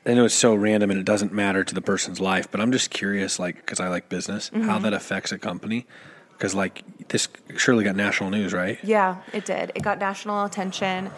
[0.05, 2.71] I know it's so random and it doesn't matter to the person's life, but I'm
[2.71, 4.83] just curious, like, because I like business, how mm-hmm.
[4.83, 5.85] that affects a company.
[6.33, 8.77] Because like this surely got national news, right?
[8.83, 9.71] Yeah, it did.
[9.73, 11.09] It got national attention.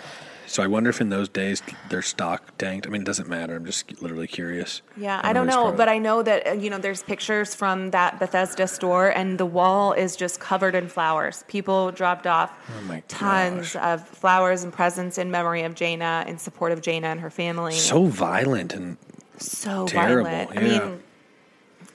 [0.48, 2.88] So I wonder if in those days their stock tanked.
[2.88, 3.56] I mean, it doesn't matter.
[3.56, 4.82] I'm just literally curious.
[4.96, 8.18] Yeah, I don't know, but I know that uh, you know there's pictures from that
[8.18, 11.44] Bethesda store, and the wall is just covered in flowers.
[11.48, 16.72] People dropped off Oh tons of flowers and presents in memory of Jayna, in support
[16.72, 17.74] of Jayna and her family.
[17.74, 18.98] so violent and
[19.38, 20.58] so terrible, violent.
[20.58, 21.04] I mean,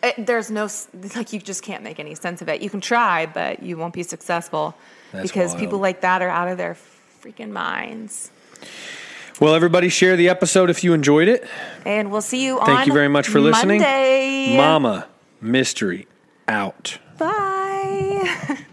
[0.02, 0.68] it, there's no
[1.16, 2.60] like you just can't make any sense of it.
[2.60, 4.74] You can try, but you won't be successful
[5.10, 5.60] That's because wild.
[5.60, 6.76] people like that are out of their
[7.22, 8.30] freaking minds.
[9.40, 9.54] Well.
[9.54, 11.46] Everybody share the episode if you enjoyed it.
[11.84, 12.66] And we'll see you on.
[12.66, 13.80] Thank you very much for listening.
[13.80, 14.56] Monday.
[14.56, 15.08] Mama
[15.40, 16.06] Mystery
[16.48, 16.98] out.
[17.18, 18.58] Bye.